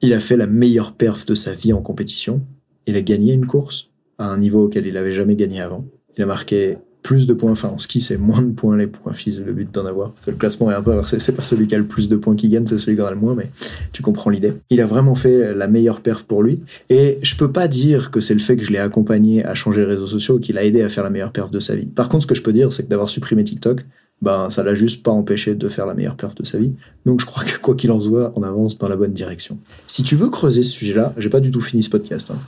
il 0.00 0.14
a 0.14 0.20
fait 0.20 0.36
la 0.36 0.46
meilleure 0.46 0.92
perf 0.92 1.26
de 1.26 1.34
sa 1.34 1.54
vie 1.54 1.74
en 1.74 1.82
compétition. 1.82 2.40
Il 2.86 2.96
a 2.96 3.02
gagné 3.02 3.34
une 3.34 3.46
course 3.46 3.90
à 4.18 4.28
un 4.28 4.38
niveau 4.38 4.64
auquel 4.64 4.86
il 4.86 4.94
n'avait 4.94 5.12
jamais 5.12 5.36
gagné 5.36 5.60
avant. 5.60 5.84
Il 6.16 6.22
a 6.22 6.26
marqué 6.26 6.78
plus 7.02 7.26
de 7.26 7.34
points. 7.34 7.50
Enfin, 7.50 7.68
en 7.68 7.78
ski, 7.78 8.00
c'est 8.00 8.16
moins 8.16 8.42
de 8.42 8.52
points 8.52 8.76
les 8.76 8.86
points 8.86 9.12
fils, 9.12 9.40
le 9.40 9.52
but 9.52 9.72
d'en 9.72 9.86
avoir. 9.86 10.12
Le 10.26 10.32
classement 10.32 10.70
est 10.70 10.74
un 10.74 10.82
peu 10.82 10.92
inversé. 10.92 11.18
C'est 11.18 11.32
pas 11.32 11.42
celui 11.42 11.66
qui 11.66 11.74
a 11.74 11.78
le 11.78 11.86
plus 11.86 12.08
de 12.08 12.16
points 12.16 12.36
qui 12.36 12.48
gagne, 12.48 12.66
c'est 12.66 12.78
celui 12.78 12.96
qui 12.96 13.02
en 13.02 13.06
a 13.06 13.10
le 13.10 13.16
moins, 13.16 13.34
mais 13.34 13.50
tu 13.92 14.02
comprends 14.02 14.30
l'idée. 14.30 14.54
Il 14.70 14.80
a 14.80 14.86
vraiment 14.86 15.14
fait 15.14 15.54
la 15.54 15.66
meilleure 15.66 16.00
perf 16.00 16.24
pour 16.24 16.42
lui. 16.42 16.60
Et 16.88 17.18
je 17.22 17.36
peux 17.36 17.50
pas 17.50 17.68
dire 17.68 18.10
que 18.10 18.20
c'est 18.20 18.34
le 18.34 18.40
fait 18.40 18.56
que 18.56 18.64
je 18.64 18.70
l'ai 18.70 18.78
accompagné 18.78 19.44
à 19.44 19.54
changer 19.54 19.80
les 19.82 19.86
réseaux 19.86 20.06
sociaux 20.06 20.38
qui 20.38 20.52
l'a 20.52 20.64
aidé 20.64 20.82
à 20.82 20.88
faire 20.88 21.04
la 21.04 21.10
meilleure 21.10 21.32
perf 21.32 21.50
de 21.50 21.60
sa 21.60 21.74
vie. 21.74 21.86
Par 21.86 22.08
contre, 22.08 22.22
ce 22.22 22.26
que 22.26 22.34
je 22.34 22.42
peux 22.42 22.52
dire, 22.52 22.72
c'est 22.72 22.84
que 22.84 22.88
d'avoir 22.88 23.10
supprimé 23.10 23.44
TikTok, 23.44 23.84
ben, 24.22 24.48
ça 24.50 24.62
l'a 24.62 24.74
juste 24.74 25.02
pas 25.02 25.10
empêché 25.10 25.56
de 25.56 25.68
faire 25.68 25.84
la 25.84 25.94
meilleure 25.94 26.16
perf 26.16 26.34
de 26.36 26.44
sa 26.44 26.56
vie. 26.56 26.72
Donc 27.04 27.20
je 27.20 27.26
crois 27.26 27.42
que 27.42 27.58
quoi 27.58 27.74
qu'il 27.74 27.90
en 27.90 28.00
soit, 28.00 28.32
on 28.36 28.42
avance 28.44 28.78
dans 28.78 28.88
la 28.88 28.96
bonne 28.96 29.12
direction. 29.12 29.58
Si 29.88 30.04
tu 30.04 30.14
veux 30.14 30.28
creuser 30.30 30.62
ce 30.62 30.70
sujet-là, 30.70 31.12
j'ai 31.18 31.28
pas 31.28 31.40
du 31.40 31.50
tout 31.50 31.60
fini 31.60 31.82
ce 31.82 31.90
podcast. 31.90 32.30
Hein. 32.30 32.38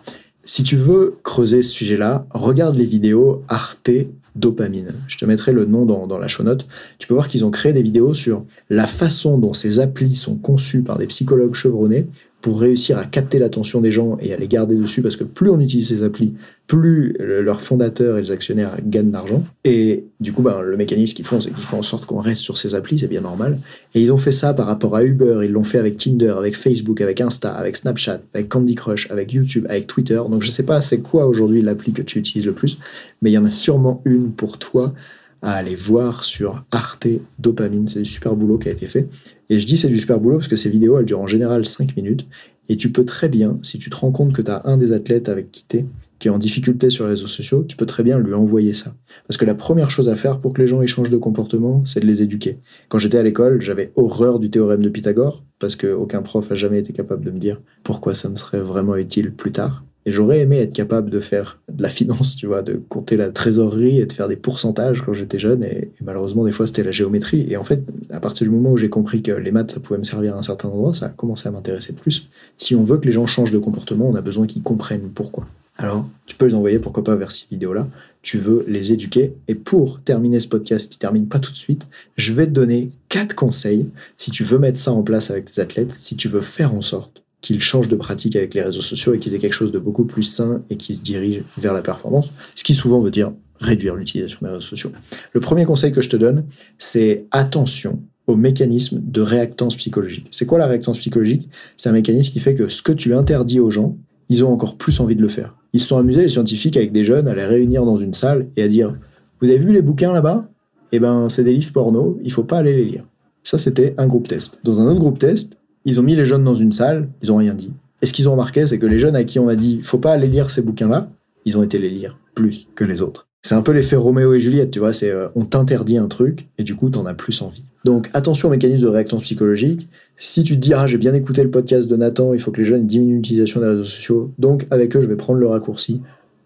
Si 0.45 0.63
tu 0.63 0.77
veux 0.77 1.17
creuser 1.25 1.63
ce 1.63 1.71
sujet-là, 1.71 2.27
regarde 2.31 2.77
les 2.77 2.87
vidéos 2.87 3.43
Arte 3.49 3.91
Dopamine. 4.35 4.93
Je 5.07 5.17
te 5.17 5.25
mettrai 5.25 5.53
le 5.53 5.65
nom 5.65 5.87
dans, 5.87 6.19
la 6.19 6.29
show 6.29 6.43
note. 6.43 6.67
Tu 6.99 7.07
peux 7.07 7.15
voir 7.15 7.29
qu'ils 7.29 7.45
ont 7.45 7.51
créé 7.51 7.73
des 7.73 7.83
vidéos 7.83 8.15
sur 8.15 8.45
la 8.69 8.87
façon 8.87 9.39
dont 9.39 9.55
ces 9.55 9.79
applis 9.79 10.17
sont 10.17 10.37
conçues 10.37 10.83
par 10.83 10.99
des 10.99 11.07
psychologues 11.07 11.55
chevronnés 11.55 12.07
pour 12.45 12.61
réussir 12.61 12.99
à 12.99 13.07
capter 13.07 13.39
l'attention 13.39 13.81
des 13.81 13.91
gens 13.91 14.19
et 14.21 14.35
à 14.35 14.37
les 14.37 14.49
garder 14.49 14.77
dessus, 14.77 15.01
parce 15.01 15.17
que 15.17 15.25
plus 15.25 15.49
on 15.49 15.59
utilise 15.61 15.89
ces 15.89 16.03
applis, 16.03 16.35
plus 16.67 17.17
leurs 17.19 17.63
fondateurs 17.63 18.19
et 18.19 18.21
les 18.21 18.33
actionnaires 18.33 18.77
gagnent 18.85 19.11
d'argent. 19.11 19.43
Et 19.65 20.05
du 20.21 20.35
coup, 20.35 20.43
ben, 20.43 20.61
le 20.61 20.77
mécanisme 20.77 21.15
qu'ils 21.15 21.25
font, 21.25 21.41
c'est 21.41 21.49
qu'ils 21.53 21.65
font 21.65 21.79
en 21.79 21.83
sorte 21.83 22.05
qu'on 22.05 22.19
reste 22.19 22.43
sur 22.43 22.59
ces 22.59 22.75
applis, 22.75 22.99
c'est 22.99 23.09
bien 23.09 23.23
normal. 23.23 23.61
Et 23.95 24.03
ils 24.03 24.13
ont 24.13 24.19
fait 24.19 24.31
ça 24.31 24.53
par 24.53 24.67
rapport 24.67 24.95
à 24.95 25.03
Uber, 25.03 25.41
ils 25.43 25.53
l'ont 25.53 25.65
fait 25.65 25.79
avec 25.79 25.97
Tinder, 25.97 26.35
avec 26.37 26.55
Facebook, 26.55 27.01
avec 27.01 27.23
Insta, 27.23 27.51
avec 27.51 27.79
Snapchat, 27.79 28.21
avec 28.35 28.51
Candy 28.51 28.75
Crush, 28.75 29.11
avec 29.11 29.33
YouTube, 29.33 29.65
avec 29.71 29.87
Twitter. 29.87 30.21
Donc 30.31 30.43
je 30.43 30.51
sais 30.51 30.65
pas 30.65 30.83
c'est 30.83 31.01
quoi 31.01 31.27
aujourd'hui 31.27 31.63
l'appli 31.63 31.95
que 31.95 32.03
tu 32.03 32.19
utilises 32.19 32.45
le 32.45 32.53
plus, 32.53 32.77
mais 33.23 33.31
il 33.31 33.33
y 33.33 33.39
en 33.39 33.47
a 33.47 33.51
sûrement 33.51 34.03
une 34.05 34.33
pour 34.33 34.59
toi 34.59 34.93
à 35.41 35.53
aller 35.53 35.77
voir 35.77 36.25
sur 36.25 36.63
Arte 36.71 37.07
Dopamine. 37.39 37.89
C'est 37.89 38.01
du 38.01 38.05
super 38.05 38.37
boulot 38.37 38.59
qui 38.59 38.69
a 38.69 38.73
été 38.73 38.87
fait. 38.87 39.09
Et 39.51 39.61
je 39.61 39.67
dis 39.67 39.77
c'est 39.77 39.89
du 39.89 39.99
super 39.99 40.21
boulot 40.21 40.37
parce 40.37 40.49
que 40.49 40.57
ces 40.57 40.71
vidéos, 40.71 40.99
elles 40.99 41.05
durent 41.05 41.21
en 41.21 41.27
général 41.27 41.65
5 41.65 41.97
minutes. 41.97 42.27
Et 42.69 42.77
tu 42.77 42.91
peux 42.91 43.05
très 43.05 43.29
bien, 43.29 43.59
si 43.63 43.79
tu 43.79 43.91
te 43.91 43.97
rends 43.97 44.13
compte 44.13 44.33
que 44.33 44.43
tu 44.43 44.51
as 44.51 44.63
un 44.65 44.79
des 44.79 44.93
athlètes 44.93 45.29
avec 45.29 45.53
qui 45.53 45.67
tu 45.69 45.85
qui 46.19 46.29
est 46.29 46.31
en 46.31 46.39
difficulté 46.39 46.89
sur 46.91 47.05
les 47.05 47.11
réseaux 47.11 47.27
sociaux, 47.27 47.65
tu 47.69 47.77
peux 47.77 47.85
très 47.85 48.03
bien 48.03 48.19
lui 48.19 48.33
envoyer 48.33 48.73
ça. 48.73 48.95
Parce 49.27 49.37
que 49.37 49.45
la 49.45 49.55
première 49.55 49.91
chose 49.91 50.09
à 50.09 50.15
faire 50.15 50.41
pour 50.41 50.55
que 50.55 50.63
les 50.63 50.69
gens 50.69 50.81
échangent 50.81 51.11
de 51.11 51.19
comportement, 51.19 51.85
c'est 51.85 52.01
de 52.01 52.07
les 52.07 52.23
éduquer. 52.23 52.61
Quand 52.89 52.99
j'étais 52.99 53.19
à 53.19 53.23
l'école, 53.23 53.61
j'avais 53.61 53.93
horreur 53.97 54.39
du 54.39 54.49
théorème 54.49 54.81
de 54.81 54.89
Pythagore, 54.89 55.45
parce 55.59 55.77
qu'aucun 55.77 56.23
prof 56.23 56.51
a 56.51 56.55
jamais 56.55 56.79
été 56.79 56.95
capable 56.95 57.25
de 57.25 57.31
me 57.31 57.39
dire 57.39 57.61
pourquoi 57.83 58.15
ça 58.15 58.31
me 58.31 58.37
serait 58.37 58.61
vraiment 58.61 58.97
utile 58.97 59.33
plus 59.33 59.53
tard. 59.53 59.85
Et 60.07 60.13
j'aurais 60.13 60.41
aimé 60.41 60.59
être 60.59 60.73
capable 60.73 61.09
de 61.09 61.21
faire 61.21 61.61
de 61.73 61.83
la 61.83 61.89
finance, 61.89 62.37
tu 62.37 62.47
vois, 62.47 62.63
de 62.63 62.81
compter 62.89 63.17
la 63.17 63.31
trésorerie 63.31 64.01
et 64.01 64.07
de 64.07 64.13
faire 64.13 64.29
des 64.29 64.37
pourcentages 64.37 65.03
quand 65.03 65.15
j'étais 65.15 65.39
jeune. 65.39 65.65
Et, 65.65 65.91
malheureusement, 66.03 66.45
des 66.45 66.53
fois, 66.53 66.67
c'était 66.67 66.83
la 66.83 66.93
géométrie. 66.93 67.47
Et 67.49 67.57
en 67.57 67.65
fait, 67.65 67.83
à 68.11 68.21
partir 68.21 68.47
du 68.47 68.51
moment 68.51 68.73
où 68.73 68.77
j'ai 68.77 68.91
compris 68.91 69.23
que 69.23 69.33
les 69.33 69.51
maths, 69.51 69.73
ça 69.73 69.81
pouvait 69.81 69.99
me 69.99 70.05
servir 70.05 70.35
à 70.35 70.39
un 70.39 70.43
certain 70.43 70.69
endroit, 70.69 70.93
ça 70.93 71.07
a 71.07 71.09
commencé 71.09 71.49
à 71.49 71.53
m'intéresser 71.53 71.93
plus. 71.93 72.29
Si 72.59 72.75
on 72.75 72.83
veut 72.83 72.99
que 72.99 73.07
les 73.07 73.13
gens 73.13 73.27
changent 73.27 73.53
de 73.53 73.59
comportement, 73.59 74.09
on 74.09 74.15
a 74.15 74.21
besoin 74.21 74.47
qu'ils 74.47 74.63
comprennent 74.63 75.11
pourquoi. 75.15 75.47
Alors, 75.77 76.09
tu 76.27 76.37
peux 76.37 76.47
les 76.47 76.55
envoyer, 76.55 76.79
pourquoi 76.79 77.03
pas, 77.03 77.17
vers 77.17 77.33
ces 77.33 77.47
vidéos-là. 77.51 77.89
Tu 78.23 78.39
veux 78.39 78.65
les 78.69 78.93
éduquer. 78.93 79.35
Et 79.49 79.55
pour 79.55 80.01
terminer 80.01 80.39
ce 80.41 80.49
podcast, 80.49 80.91
qui 80.91 80.99
termine 80.99 81.27
pas 81.27 81.39
tout 81.39 81.51
de 81.51 81.57
suite, 81.57 81.87
je 82.17 82.33
vais 82.33 82.47
te 82.47 82.53
donner 82.53 82.91
quatre 83.09 83.35
conseils 83.35 83.89
si 84.17 84.31
tu 84.31 84.45
veux 84.45 84.59
mettre 84.59 84.79
ça 84.79 84.93
en 84.93 85.03
place 85.03 85.31
avec 85.31 85.51
tes 85.51 85.61
athlètes, 85.61 85.97
si 85.99 86.17
tu 86.17 86.29
veux 86.29 86.43
faire 86.43 86.75
en 86.75 86.83
sorte 86.83 87.24
qu'ils 87.45 87.61
changent 87.61 87.89
de 87.89 87.97
pratique 87.97 88.37
avec 88.37 88.55
les 88.55 88.63
réseaux 88.63 88.81
sociaux 88.81 89.13
et 89.13 89.19
qu'ils 89.19 89.35
aient 89.35 89.39
quelque 89.39 89.53
chose 89.53 89.71
de 89.71 89.79
beaucoup 89.79 90.07
plus 90.07 90.23
sain 90.23 90.63
et 90.71 90.77
qui 90.79 90.95
se 90.95 91.03
dirigent 91.03 91.43
vers 91.59 91.75
la 91.75 91.83
performance, 91.83 92.31
ce 92.55 92.65
qui 92.65 92.73
souvent 92.73 93.01
veut 93.01 93.11
dire 93.11 93.33
réduire 93.61 93.97
l'utilisation 93.97 94.39
des 94.41 94.49
réseaux 94.49 94.63
sociaux. 94.63 94.93
Le 95.35 95.41
premier 95.41 95.67
conseil 95.67 95.93
que 95.93 96.01
je 96.01 96.09
te 96.09 96.17
donne, 96.17 96.47
c'est 96.79 97.27
attention 97.33 98.03
au 98.27 98.35
mécanisme 98.35 99.03
de 99.05 99.21
réactance 99.21 99.77
psychologique. 99.77 100.27
C'est 100.31 100.47
quoi 100.47 100.59
la 100.59 100.67
réactance 100.67 100.97
psychologique? 100.97 101.51
C'est 101.77 101.91
un 101.91 101.93
mécanisme 101.93 102.33
qui 102.33 102.41
fait 102.41 102.55
que 102.55 102.71
ce 102.71 102.81
que 102.81 102.93
tu 102.93 103.13
interdis 103.13 103.61
aux 103.61 103.71
gens, 103.71 103.99
ils 104.31 104.43
ont 104.43 104.51
encore 104.51 104.79
plus 104.79 104.99
envie 105.01 105.15
de 105.15 105.21
le 105.21 105.29
faire. 105.29 105.55
Ils 105.75 105.81
se 105.81 105.89
sont 105.89 105.99
amusés, 105.99 106.23
les 106.23 106.31
scientifiques, 106.31 106.79
avec 106.79 106.93
des 106.93 107.05
jeunes, 107.05 107.29
à 107.29 107.35
les 107.35 107.45
réunir 107.45 107.85
dans 107.85 107.99
une 107.99 108.15
salle 108.15 108.49
et 108.57 108.63
à 108.63 108.69
dire 108.69 108.97
Vous 109.43 109.49
avez 109.51 109.59
vu 109.59 109.71
les 109.71 109.83
bouquins 109.83 110.15
là-bas? 110.15 110.49
Eh 110.93 110.99
ben, 110.99 111.29
c'est 111.29 111.45
des 111.45 111.53
livres 111.53 111.73
porno, 111.73 112.19
il 112.25 112.33
faut 112.33 112.45
pas 112.45 112.59
aller 112.59 112.75
les 112.75 112.85
lire. 112.87 113.05
Ça, 113.43 113.59
c'était 113.59 113.95
un 113.99 114.07
groupe 114.07 114.29
test. 114.29 114.59
Dans 114.65 114.81
un 114.81 114.87
autre 114.87 115.01
groupe 115.01 115.19
test, 115.19 115.59
ils 115.85 116.01
ont 116.01 116.03
mis 116.03 116.17
les 116.17 116.25
jeunes 116.25 116.45
dans 116.45 116.55
une 116.55 116.73
salle, 116.73 117.09
ils 117.23 117.31
ont 117.31 117.37
rien 117.37 117.55
dit. 117.55 117.73
Et 118.03 118.07
ce 118.07 118.13
qu'ils 118.13 118.29
ont 118.29 118.33
remarqué, 118.33 118.67
c'est 118.67 118.79
que 118.79 118.87
les 118.87 118.99
jeunes 118.99 119.17
à 119.17 119.25
qui 119.25 119.39
on 119.39 119.49
a 119.49 119.55
dit 119.57 119.81
faut 119.83 119.99
pas 119.99 120.13
aller 120.13 120.27
lire 120.27 120.51
ces 120.51 120.63
bouquins-là, 120.63 121.11
ils 121.45 121.57
ont 121.57 121.63
été 121.63 121.79
les 121.79 121.91
lire 121.91 122.19
plus 122.35 122.67
que 122.75 122.85
les 122.85 123.03
autres. 123.03 123.29
C'est 123.43 123.55
un 123.55 123.63
peu 123.63 123.73
l'effet 123.73 123.97
Roméo 123.97 124.33
et 124.33 124.41
Juliette, 124.41 124.71
tu 124.71 124.79
vois, 124.79 124.95
c'est 124.95 125.11
euh, 125.11 125.29
on 125.35 125.45
t'interdit 125.45 125.99
un 125.99 126.09
truc 126.09 126.49
et 126.59 126.63
du 126.63 126.75
coup 126.75 126.89
t'en 126.89 127.05
as 127.07 127.15
plus 127.15 127.43
envie. 127.43 127.65
Donc 127.85 128.09
attention 128.15 128.49
au 128.49 128.51
mécanisme 128.51 128.85
de 128.85 128.89
réactance 128.89 129.23
psychologique. 129.23 129.89
Si 130.17 130.45
tu 130.45 130.55
te 130.55 130.61
dis 130.61 130.73
ah 130.73 130.87
j'ai 130.87 130.97
bien 130.97 131.13
écouté 131.13 131.43
le 131.43 131.51
podcast 131.51 131.87
de 131.89 131.97
Nathan, 131.97 132.33
il 132.33 132.41
faut 132.41 132.51
que 132.51 132.61
les 132.61 132.67
jeunes 132.67 132.87
diminuent 132.87 133.17
l'utilisation 133.17 133.61
des 133.61 133.67
réseaux 133.67 133.85
sociaux, 133.85 134.33
donc 134.39 134.67
avec 134.71 134.97
eux 134.97 135.03
je 135.03 135.07
vais 135.07 135.17
prendre 135.17 135.41
le 135.41 135.47
raccourci, 135.47 136.01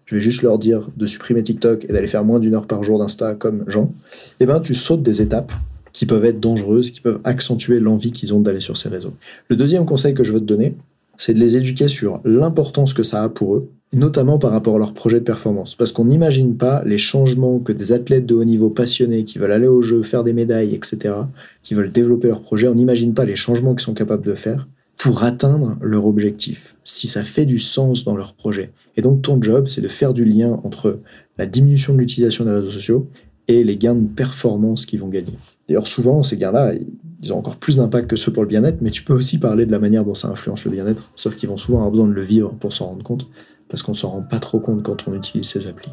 je 0.05 0.15
vais 0.15 0.21
juste 0.21 0.41
leur 0.41 0.57
dire 0.57 0.89
de 0.97 1.05
supprimer 1.05 1.43
TikTok 1.43 1.85
et 1.85 1.93
d'aller 1.93 2.07
faire 2.07 2.25
moins 2.25 2.39
d'une 2.39 2.55
heure 2.55 2.67
par 2.67 2.83
jour 2.83 2.99
d'Insta 2.99 3.35
comme 3.35 3.63
Jean, 3.67 3.93
eh 4.39 4.45
ben 4.45 4.59
tu 4.59 4.75
sautes 4.75 5.03
des 5.03 5.21
étapes 5.21 5.53
qui 5.99 6.05
peuvent 6.05 6.23
être 6.23 6.39
dangereuses, 6.39 6.91
qui 6.91 7.01
peuvent 7.01 7.19
accentuer 7.25 7.81
l'envie 7.81 8.13
qu'ils 8.13 8.33
ont 8.33 8.39
d'aller 8.39 8.61
sur 8.61 8.77
ces 8.77 8.87
réseaux. 8.87 9.11
Le 9.49 9.57
deuxième 9.57 9.85
conseil 9.85 10.13
que 10.13 10.23
je 10.23 10.31
veux 10.31 10.39
te 10.39 10.45
donner, 10.45 10.75
c'est 11.17 11.33
de 11.33 11.39
les 11.39 11.57
éduquer 11.57 11.89
sur 11.89 12.21
l'importance 12.23 12.93
que 12.93 13.03
ça 13.03 13.21
a 13.21 13.27
pour 13.27 13.55
eux, 13.55 13.69
notamment 13.91 14.39
par 14.39 14.51
rapport 14.51 14.77
à 14.77 14.79
leur 14.79 14.93
projet 14.93 15.19
de 15.19 15.25
performance. 15.25 15.75
Parce 15.75 15.91
qu'on 15.91 16.05
n'imagine 16.05 16.55
pas 16.55 16.83
les 16.85 16.97
changements 16.97 17.59
que 17.59 17.73
des 17.73 17.91
athlètes 17.91 18.25
de 18.25 18.33
haut 18.33 18.45
niveau 18.45 18.69
passionnés 18.69 19.25
qui 19.25 19.39
veulent 19.39 19.51
aller 19.51 19.67
au 19.67 19.81
jeu, 19.81 20.01
faire 20.01 20.23
des 20.23 20.31
médailles, 20.31 20.73
etc., 20.73 21.15
qui 21.63 21.73
veulent 21.73 21.91
développer 21.91 22.29
leur 22.29 22.39
projet, 22.39 22.69
on 22.69 22.75
n'imagine 22.75 23.13
pas 23.13 23.25
les 23.25 23.35
changements 23.35 23.73
qu'ils 23.73 23.83
sont 23.83 23.93
capables 23.93 24.25
de 24.25 24.35
faire 24.35 24.69
pour 24.95 25.23
atteindre 25.23 25.75
leur 25.81 26.05
objectif, 26.05 26.77
si 26.85 27.07
ça 27.07 27.23
fait 27.23 27.45
du 27.45 27.59
sens 27.59 28.05
dans 28.05 28.15
leur 28.15 28.35
projet. 28.35 28.71
Et 28.95 29.01
donc 29.01 29.21
ton 29.21 29.43
job, 29.43 29.67
c'est 29.67 29.81
de 29.81 29.89
faire 29.89 30.13
du 30.13 30.23
lien 30.23 30.61
entre 30.63 31.01
la 31.37 31.45
diminution 31.45 31.93
de 31.93 31.99
l'utilisation 31.99 32.45
des 32.45 32.51
réseaux 32.51 32.71
sociaux 32.71 33.09
et 33.49 33.65
les 33.65 33.75
gains 33.75 33.95
de 33.95 34.07
performance 34.07 34.85
qu'ils 34.85 35.01
vont 35.01 35.09
gagner. 35.09 35.33
D'ailleurs, 35.69 35.87
souvent, 35.87 36.23
ces 36.23 36.35
gains-là, 36.35 36.73
ils 37.21 37.31
ont 37.31 37.37
encore 37.37 37.57
plus 37.57 37.75
d'impact 37.75 38.09
que 38.09 38.15
ceux 38.15 38.33
pour 38.33 38.41
le 38.41 38.49
bien-être, 38.49 38.79
mais 38.81 38.89
tu 38.89 39.03
peux 39.03 39.13
aussi 39.13 39.37
parler 39.37 39.67
de 39.67 39.71
la 39.71 39.77
manière 39.77 40.03
dont 40.03 40.15
ça 40.15 40.27
influence 40.27 40.65
le 40.65 40.71
bien-être, 40.71 41.11
sauf 41.15 41.35
qu'ils 41.35 41.47
vont 41.47 41.57
souvent 41.57 41.77
avoir 41.77 41.91
besoin 41.91 42.07
de 42.07 42.13
le 42.13 42.23
vivre 42.23 42.49
pour 42.59 42.73
s'en 42.73 42.87
rendre 42.87 43.03
compte, 43.03 43.27
parce 43.69 43.83
qu'on 43.83 43.93
s'en 43.93 44.09
rend 44.09 44.21
pas 44.23 44.39
trop 44.39 44.59
compte 44.59 44.81
quand 44.81 45.07
on 45.07 45.13
utilise 45.13 45.47
ces 45.47 45.67
applis. 45.67 45.91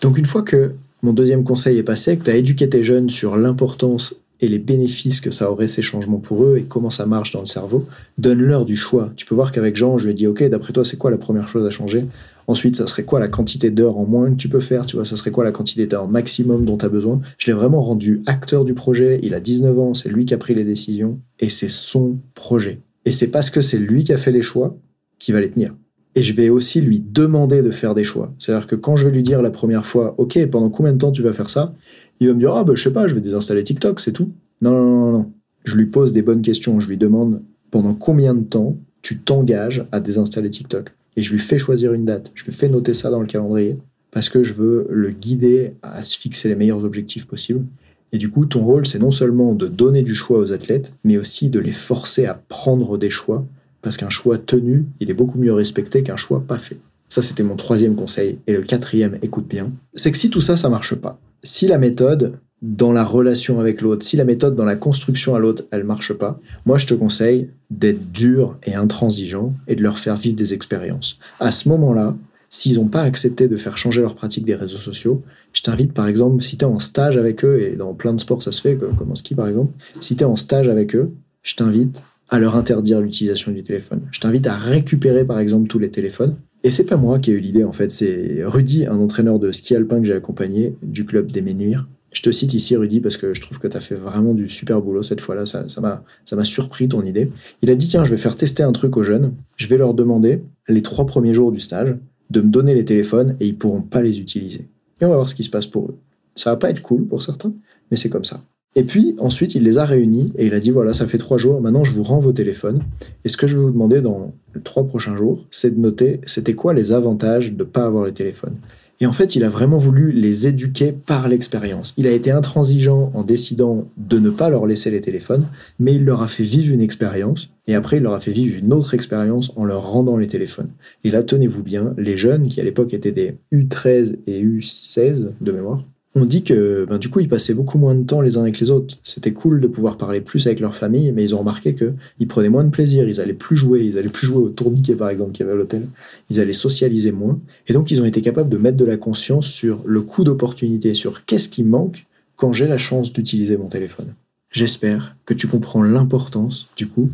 Donc 0.00 0.18
une 0.18 0.26
fois 0.26 0.42
que 0.42 0.72
mon 1.02 1.12
deuxième 1.12 1.44
conseil 1.44 1.78
est 1.78 1.84
passé, 1.84 2.16
que 2.18 2.24
tu 2.24 2.30
as 2.30 2.34
éduqué 2.36 2.68
tes 2.68 2.82
jeunes 2.82 3.08
sur 3.08 3.36
l'importance 3.36 4.16
les 4.48 4.58
bénéfices 4.58 5.20
que 5.20 5.30
ça 5.30 5.50
aurait 5.50 5.68
ces 5.68 5.82
changements 5.82 6.18
pour 6.18 6.44
eux 6.44 6.58
et 6.58 6.64
comment 6.64 6.90
ça 6.90 7.06
marche 7.06 7.32
dans 7.32 7.40
le 7.40 7.46
cerveau, 7.46 7.86
donne-leur 8.18 8.64
du 8.64 8.76
choix. 8.76 9.12
Tu 9.16 9.26
peux 9.26 9.34
voir 9.34 9.52
qu'avec 9.52 9.76
Jean, 9.76 9.98
je 9.98 10.04
lui 10.04 10.12
ai 10.12 10.14
dit, 10.14 10.26
OK, 10.26 10.42
d'après 10.44 10.72
toi, 10.72 10.84
c'est 10.84 10.96
quoi 10.96 11.10
la 11.10 11.18
première 11.18 11.48
chose 11.48 11.66
à 11.66 11.70
changer? 11.70 12.06
Ensuite, 12.46 12.76
ça 12.76 12.86
serait 12.86 13.04
quoi 13.04 13.20
la 13.20 13.28
quantité 13.28 13.70
d'heures 13.70 13.96
en 13.96 14.04
moins 14.04 14.30
que 14.30 14.36
tu 14.36 14.48
peux 14.48 14.60
faire? 14.60 14.86
Tu 14.86 14.96
vois, 14.96 15.04
ça 15.04 15.16
serait 15.16 15.30
quoi 15.30 15.44
la 15.44 15.52
quantité 15.52 15.86
d'heures 15.86 16.08
maximum 16.08 16.64
dont 16.64 16.76
tu 16.76 16.84
as 16.84 16.90
besoin? 16.90 17.20
Je 17.38 17.46
l'ai 17.46 17.56
vraiment 17.56 17.82
rendu 17.82 18.22
acteur 18.26 18.64
du 18.64 18.74
projet. 18.74 19.20
Il 19.22 19.34
a 19.34 19.40
19 19.40 19.78
ans, 19.78 19.94
c'est 19.94 20.08
lui 20.08 20.26
qui 20.26 20.34
a 20.34 20.38
pris 20.38 20.54
les 20.54 20.64
décisions 20.64 21.18
et 21.40 21.48
c'est 21.48 21.70
son 21.70 22.18
projet. 22.34 22.80
Et 23.06 23.12
c'est 23.12 23.28
parce 23.28 23.50
que 23.50 23.60
c'est 23.60 23.78
lui 23.78 24.04
qui 24.04 24.12
a 24.12 24.16
fait 24.16 24.32
les 24.32 24.42
choix 24.42 24.76
qu'il 25.18 25.34
va 25.34 25.40
les 25.40 25.50
tenir. 25.50 25.74
Et 26.16 26.22
je 26.22 26.32
vais 26.32 26.48
aussi 26.48 26.80
lui 26.80 27.00
demander 27.00 27.62
de 27.62 27.70
faire 27.70 27.94
des 27.94 28.04
choix. 28.04 28.32
C'est-à-dire 28.38 28.66
que 28.66 28.76
quand 28.76 28.96
je 28.96 29.06
vais 29.06 29.10
lui 29.10 29.22
dire 29.22 29.42
la 29.42 29.50
première 29.50 29.84
fois, 29.84 30.14
OK, 30.18 30.38
pendant 30.46 30.70
combien 30.70 30.92
de 30.92 30.98
temps 30.98 31.10
tu 31.10 31.22
vas 31.22 31.32
faire 31.32 31.50
ça? 31.50 31.74
Il 32.20 32.28
va 32.28 32.34
me 32.34 32.38
dire, 32.38 32.54
ah 32.54 32.62
ben 32.62 32.76
je 32.76 32.84
sais 32.84 32.92
pas, 32.92 33.08
je 33.08 33.14
vais 33.14 33.20
désinstaller 33.20 33.64
TikTok, 33.64 33.98
c'est 33.98 34.12
tout. 34.12 34.30
Non, 34.62 34.72
non, 34.72 34.84
non, 34.84 35.12
non. 35.12 35.32
Je 35.64 35.76
lui 35.76 35.86
pose 35.86 36.12
des 36.12 36.22
bonnes 36.22 36.42
questions. 36.42 36.78
Je 36.78 36.88
lui 36.88 36.96
demande, 36.96 37.42
pendant 37.70 37.94
combien 37.94 38.34
de 38.34 38.44
temps 38.44 38.76
tu 39.02 39.18
t'engages 39.18 39.84
à 39.90 40.00
désinstaller 40.00 40.50
TikTok? 40.50 40.92
Et 41.16 41.22
je 41.22 41.32
lui 41.32 41.40
fais 41.40 41.58
choisir 41.58 41.92
une 41.92 42.04
date. 42.04 42.30
Je 42.34 42.44
lui 42.44 42.52
fais 42.52 42.68
noter 42.68 42.94
ça 42.94 43.10
dans 43.10 43.20
le 43.20 43.26
calendrier 43.26 43.78
parce 44.10 44.28
que 44.28 44.44
je 44.44 44.52
veux 44.52 44.86
le 44.90 45.10
guider 45.10 45.74
à 45.82 46.04
se 46.04 46.16
fixer 46.16 46.48
les 46.48 46.54
meilleurs 46.54 46.84
objectifs 46.84 47.26
possibles. 47.26 47.64
Et 48.12 48.18
du 48.18 48.30
coup, 48.30 48.46
ton 48.46 48.64
rôle, 48.64 48.86
c'est 48.86 49.00
non 49.00 49.10
seulement 49.10 49.54
de 49.54 49.66
donner 49.66 50.02
du 50.02 50.14
choix 50.14 50.38
aux 50.38 50.52
athlètes, 50.52 50.92
mais 51.02 51.18
aussi 51.18 51.48
de 51.50 51.58
les 51.58 51.72
forcer 51.72 52.26
à 52.26 52.34
prendre 52.34 52.96
des 52.96 53.10
choix, 53.10 53.44
parce 53.84 53.96
qu'un 53.98 54.08
choix 54.08 54.38
tenu, 54.38 54.86
il 54.98 55.10
est 55.10 55.14
beaucoup 55.14 55.38
mieux 55.38 55.52
respecté 55.52 56.02
qu'un 56.02 56.16
choix 56.16 56.40
pas 56.40 56.58
fait. 56.58 56.78
Ça, 57.10 57.22
c'était 57.22 57.42
mon 57.44 57.54
troisième 57.54 57.94
conseil. 57.94 58.38
Et 58.48 58.52
le 58.54 58.62
quatrième, 58.62 59.18
écoute 59.22 59.46
bien, 59.46 59.70
c'est 59.94 60.10
que 60.10 60.16
si 60.16 60.30
tout 60.30 60.40
ça, 60.40 60.56
ça 60.56 60.68
marche 60.68 60.96
pas, 60.96 61.20
si 61.44 61.68
la 61.68 61.78
méthode 61.78 62.38
dans 62.62 62.92
la 62.92 63.04
relation 63.04 63.60
avec 63.60 63.82
l'autre, 63.82 64.04
si 64.04 64.16
la 64.16 64.24
méthode 64.24 64.56
dans 64.56 64.64
la 64.64 64.74
construction 64.74 65.34
à 65.34 65.38
l'autre, 65.38 65.64
elle 65.70 65.84
marche 65.84 66.14
pas, 66.14 66.40
moi 66.64 66.78
je 66.78 66.86
te 66.86 66.94
conseille 66.94 67.50
d'être 67.70 68.10
dur 68.10 68.56
et 68.64 68.74
intransigeant 68.74 69.52
et 69.68 69.74
de 69.74 69.82
leur 69.82 69.98
faire 69.98 70.16
vivre 70.16 70.34
des 70.34 70.54
expériences. 70.54 71.18
À 71.40 71.50
ce 71.50 71.68
moment-là, 71.68 72.16
s'ils 72.48 72.76
n'ont 72.76 72.88
pas 72.88 73.02
accepté 73.02 73.48
de 73.48 73.56
faire 73.58 73.76
changer 73.76 74.00
leur 74.00 74.14
pratique 74.14 74.46
des 74.46 74.54
réseaux 74.54 74.78
sociaux, 74.78 75.22
je 75.52 75.60
t'invite 75.60 75.92
par 75.92 76.08
exemple, 76.08 76.42
si 76.42 76.56
tu 76.56 76.64
es 76.64 76.68
en 76.68 76.78
stage 76.78 77.18
avec 77.18 77.44
eux, 77.44 77.60
et 77.60 77.76
dans 77.76 77.92
plein 77.92 78.14
de 78.14 78.20
sports 78.20 78.42
ça 78.42 78.50
se 78.50 78.62
fait, 78.62 78.76
comme 78.76 79.12
en 79.12 79.16
ski 79.16 79.34
par 79.34 79.46
exemple, 79.46 79.72
si 80.00 80.16
tu 80.16 80.22
es 80.22 80.26
en 80.26 80.36
stage 80.36 80.68
avec 80.68 80.96
eux, 80.96 81.12
je 81.42 81.56
t'invite 81.56 82.00
à 82.28 82.38
leur 82.38 82.56
interdire 82.56 83.00
l'utilisation 83.00 83.52
du 83.52 83.62
téléphone. 83.62 84.02
Je 84.12 84.20
t'invite 84.20 84.46
à 84.46 84.54
récupérer 84.54 85.24
par 85.24 85.38
exemple 85.38 85.68
tous 85.68 85.78
les 85.78 85.90
téléphones. 85.90 86.36
Et 86.62 86.70
c'est 86.70 86.84
pas 86.84 86.96
moi 86.96 87.18
qui 87.18 87.30
ai 87.30 87.34
eu 87.34 87.40
l'idée 87.40 87.64
en 87.64 87.72
fait, 87.72 87.90
c'est 87.90 88.42
Rudy, 88.44 88.86
un 88.86 88.98
entraîneur 88.98 89.38
de 89.38 89.52
ski 89.52 89.74
alpin 89.74 90.00
que 90.00 90.06
j'ai 90.06 90.14
accompagné 90.14 90.74
du 90.82 91.04
club 91.04 91.30
des 91.30 91.42
Ménuires. 91.42 91.86
Je 92.12 92.22
te 92.22 92.30
cite 92.30 92.54
ici 92.54 92.76
Rudy 92.76 93.00
parce 93.00 93.16
que 93.16 93.34
je 93.34 93.40
trouve 93.40 93.58
que 93.58 93.66
tu 93.66 93.76
as 93.76 93.80
fait 93.80 93.96
vraiment 93.96 94.34
du 94.34 94.48
super 94.48 94.80
boulot 94.80 95.02
cette 95.02 95.20
fois-là, 95.20 95.46
ça 95.46 95.66
m'a 95.80 96.04
ça 96.24 96.36
m'a 96.36 96.44
surpris 96.44 96.88
ton 96.88 97.02
idée. 97.02 97.30
Il 97.60 97.70
a 97.70 97.74
dit 97.74 97.88
tiens, 97.88 98.04
je 98.04 98.10
vais 98.10 98.16
faire 98.16 98.36
tester 98.36 98.62
un 98.62 98.72
truc 98.72 98.96
aux 98.96 99.02
jeunes, 99.02 99.34
je 99.56 99.66
vais 99.66 99.76
leur 99.76 99.94
demander 99.94 100.42
les 100.68 100.82
trois 100.82 101.06
premiers 101.06 101.34
jours 101.34 101.52
du 101.52 101.60
stage 101.60 101.96
de 102.30 102.40
me 102.40 102.48
donner 102.48 102.74
les 102.74 102.84
téléphones 102.84 103.36
et 103.40 103.46
ils 103.46 103.58
pourront 103.58 103.82
pas 103.82 104.00
les 104.00 104.20
utiliser. 104.20 104.68
Et 105.00 105.04
on 105.04 105.08
va 105.08 105.16
voir 105.16 105.28
ce 105.28 105.34
qui 105.34 105.44
se 105.44 105.50
passe 105.50 105.66
pour 105.66 105.88
eux. 105.88 105.98
Ça 106.34 106.50
va 106.50 106.56
pas 106.56 106.70
être 106.70 106.82
cool 106.82 107.06
pour 107.06 107.22
certains, 107.22 107.52
mais 107.90 107.96
c'est 107.96 108.08
comme 108.08 108.24
ça. 108.24 108.42
Et 108.76 108.82
puis 108.82 109.14
ensuite, 109.18 109.54
il 109.54 109.62
les 109.62 109.78
a 109.78 109.84
réunis 109.84 110.32
et 110.36 110.46
il 110.46 110.54
a 110.54 110.60
dit 110.60 110.70
voilà, 110.70 110.94
ça 110.94 111.06
fait 111.06 111.18
trois 111.18 111.38
jours, 111.38 111.60
maintenant 111.60 111.84
je 111.84 111.92
vous 111.92 112.02
rends 112.02 112.18
vos 112.18 112.32
téléphones. 112.32 112.82
Et 113.24 113.28
ce 113.28 113.36
que 113.36 113.46
je 113.46 113.56
vais 113.56 113.62
vous 113.62 113.70
demander 113.70 114.00
dans 114.00 114.34
les 114.54 114.60
trois 114.60 114.84
prochains 114.84 115.16
jours, 115.16 115.46
c'est 115.50 115.74
de 115.74 115.80
noter 115.80 116.20
c'était 116.24 116.54
quoi 116.54 116.74
les 116.74 116.92
avantages 116.92 117.52
de 117.52 117.58
ne 117.58 117.68
pas 117.68 117.84
avoir 117.84 118.04
les 118.04 118.12
téléphones? 118.12 118.56
Et 119.00 119.06
en 119.06 119.12
fait, 119.12 119.34
il 119.34 119.42
a 119.42 119.48
vraiment 119.48 119.76
voulu 119.76 120.12
les 120.12 120.46
éduquer 120.46 120.92
par 120.92 121.28
l'expérience. 121.28 121.94
Il 121.96 122.06
a 122.06 122.12
été 122.12 122.30
intransigeant 122.30 123.10
en 123.14 123.24
décidant 123.24 123.88
de 123.96 124.18
ne 124.18 124.30
pas 124.30 124.50
leur 124.50 124.66
laisser 124.66 124.90
les 124.90 125.00
téléphones, 125.00 125.46
mais 125.80 125.94
il 125.94 126.04
leur 126.04 126.22
a 126.22 126.28
fait 126.28 126.44
vivre 126.44 126.72
une 126.72 126.80
expérience, 126.80 127.50
et 127.66 127.74
après 127.74 127.96
il 127.96 128.04
leur 128.04 128.12
a 128.12 128.20
fait 128.20 128.30
vivre 128.32 128.56
une 128.56 128.72
autre 128.72 128.94
expérience 128.94 129.52
en 129.56 129.64
leur 129.64 129.90
rendant 129.90 130.16
les 130.16 130.28
téléphones. 130.28 130.70
Et 131.02 131.10
là, 131.10 131.22
tenez-vous 131.22 131.62
bien, 131.62 131.92
les 131.98 132.16
jeunes, 132.16 132.48
qui 132.48 132.60
à 132.60 132.64
l'époque 132.64 132.94
étaient 132.94 133.12
des 133.12 133.36
U13 133.52 134.16
et 134.26 134.44
U16 134.44 135.32
de 135.40 135.52
mémoire, 135.52 135.84
on 136.16 136.24
dit 136.24 136.44
que 136.44 136.86
ben, 136.88 136.98
du 136.98 137.08
coup, 137.10 137.20
ils 137.20 137.28
passaient 137.28 137.54
beaucoup 137.54 137.78
moins 137.78 137.94
de 137.94 138.04
temps 138.04 138.20
les 138.20 138.36
uns 138.36 138.42
avec 138.42 138.60
les 138.60 138.70
autres. 138.70 138.96
C'était 139.02 139.32
cool 139.32 139.60
de 139.60 139.66
pouvoir 139.66 139.96
parler 139.96 140.20
plus 140.20 140.46
avec 140.46 140.60
leur 140.60 140.74
famille, 140.74 141.10
mais 141.10 141.24
ils 141.24 141.34
ont 141.34 141.38
remarqué 141.38 141.74
qu'ils 141.74 142.28
prenaient 142.28 142.48
moins 142.48 142.64
de 142.64 142.70
plaisir, 142.70 143.08
ils 143.08 143.20
allaient 143.20 143.32
plus 143.32 143.56
jouer, 143.56 143.82
ils 143.84 143.98
allaient 143.98 144.08
plus 144.08 144.28
jouer 144.28 144.42
au 144.42 144.48
tourniquet 144.48 144.94
par 144.94 145.08
exemple 145.08 145.32
qu'il 145.32 145.44
y 145.44 145.48
avait 145.48 145.56
à 145.56 145.58
l'hôtel, 145.58 145.88
ils 146.30 146.38
allaient 146.38 146.52
socialiser 146.52 147.10
moins. 147.10 147.40
Et 147.66 147.72
donc, 147.72 147.90
ils 147.90 148.00
ont 148.00 148.04
été 148.04 148.20
capables 148.22 148.48
de 148.48 148.58
mettre 148.58 148.76
de 148.76 148.84
la 148.84 148.96
conscience 148.96 149.46
sur 149.46 149.80
le 149.84 150.02
coût 150.02 150.22
d'opportunité, 150.22 150.94
sur 150.94 151.24
qu'est-ce 151.24 151.48
qui 151.48 151.64
manque 151.64 152.06
quand 152.36 152.52
j'ai 152.52 152.68
la 152.68 152.78
chance 152.78 153.12
d'utiliser 153.12 153.56
mon 153.56 153.68
téléphone. 153.68 154.14
J'espère 154.50 155.16
que 155.24 155.34
tu 155.34 155.48
comprends 155.48 155.82
l'importance, 155.82 156.68
du 156.76 156.86
coup, 156.86 157.10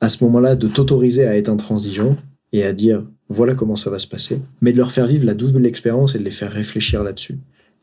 à 0.00 0.08
ce 0.08 0.24
moment-là, 0.24 0.56
de 0.56 0.66
t'autoriser 0.66 1.24
à 1.24 1.36
être 1.36 1.48
intransigeant 1.48 2.16
et 2.52 2.64
à 2.64 2.72
dire 2.72 3.04
voilà 3.28 3.54
comment 3.54 3.76
ça 3.76 3.90
va 3.90 4.00
se 4.00 4.08
passer, 4.08 4.40
mais 4.60 4.72
de 4.72 4.78
leur 4.78 4.90
faire 4.90 5.06
vivre 5.06 5.24
la 5.24 5.34
double 5.34 5.64
expérience 5.64 6.16
et 6.16 6.18
de 6.18 6.24
les 6.24 6.32
faire 6.32 6.50
réfléchir 6.50 7.04
là-dessus. 7.04 7.38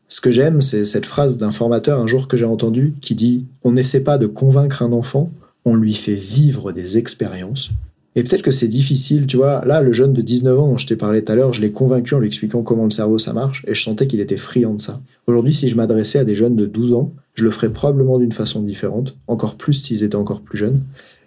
Ce 0.08 0.22
que 0.22 0.30
j'aime, 0.30 0.62
c'est 0.62 0.86
cette 0.86 1.04
phrase 1.04 1.36
d'un 1.36 1.50
formateur 1.50 2.00
un 2.00 2.06
jour 2.06 2.28
que 2.28 2.38
j'ai 2.38 2.46
entendu 2.46 2.94
qui 3.02 3.14
dit 3.14 3.44
On 3.62 3.72
n'essaie 3.72 4.02
pas 4.02 4.16
de 4.16 4.26
convaincre 4.26 4.82
un 4.82 4.92
enfant, 4.92 5.30
on 5.66 5.74
lui 5.74 5.92
fait 5.92 6.14
vivre 6.14 6.72
des 6.72 6.96
expériences. 6.96 7.70
Et 8.16 8.22
peut-être 8.22 8.42
que 8.42 8.50
c'est 8.50 8.68
difficile, 8.68 9.26
tu 9.26 9.36
vois. 9.36 9.62
Là, 9.66 9.82
le 9.82 9.92
jeune 9.92 10.14
de 10.14 10.22
19 10.22 10.58
ans 10.58 10.68
dont 10.68 10.78
je 10.78 10.86
t'ai 10.86 10.96
parlé 10.96 11.22
tout 11.22 11.30
à 11.30 11.36
l'heure, 11.36 11.52
je 11.52 11.60
l'ai 11.60 11.70
convaincu 11.70 12.14
en 12.14 12.18
lui 12.18 12.26
expliquant 12.26 12.62
comment 12.62 12.84
le 12.84 12.90
cerveau 12.90 13.18
ça 13.18 13.34
marche 13.34 13.62
et 13.68 13.74
je 13.74 13.82
sentais 13.82 14.06
qu'il 14.06 14.20
était 14.20 14.38
friand 14.38 14.74
de 14.74 14.80
ça. 14.80 15.00
Aujourd'hui, 15.26 15.52
si 15.52 15.68
je 15.68 15.76
m'adressais 15.76 16.18
à 16.18 16.24
des 16.24 16.34
jeunes 16.34 16.56
de 16.56 16.64
12 16.64 16.94
ans, 16.94 17.12
je 17.34 17.44
le 17.44 17.50
ferais 17.50 17.68
probablement 17.68 18.18
d'une 18.18 18.32
façon 18.32 18.62
différente, 18.62 19.16
encore 19.28 19.56
plus 19.56 19.74
s'ils 19.74 20.02
étaient 20.02 20.16
encore 20.16 20.40
plus 20.40 20.58
jeunes. 20.58 20.82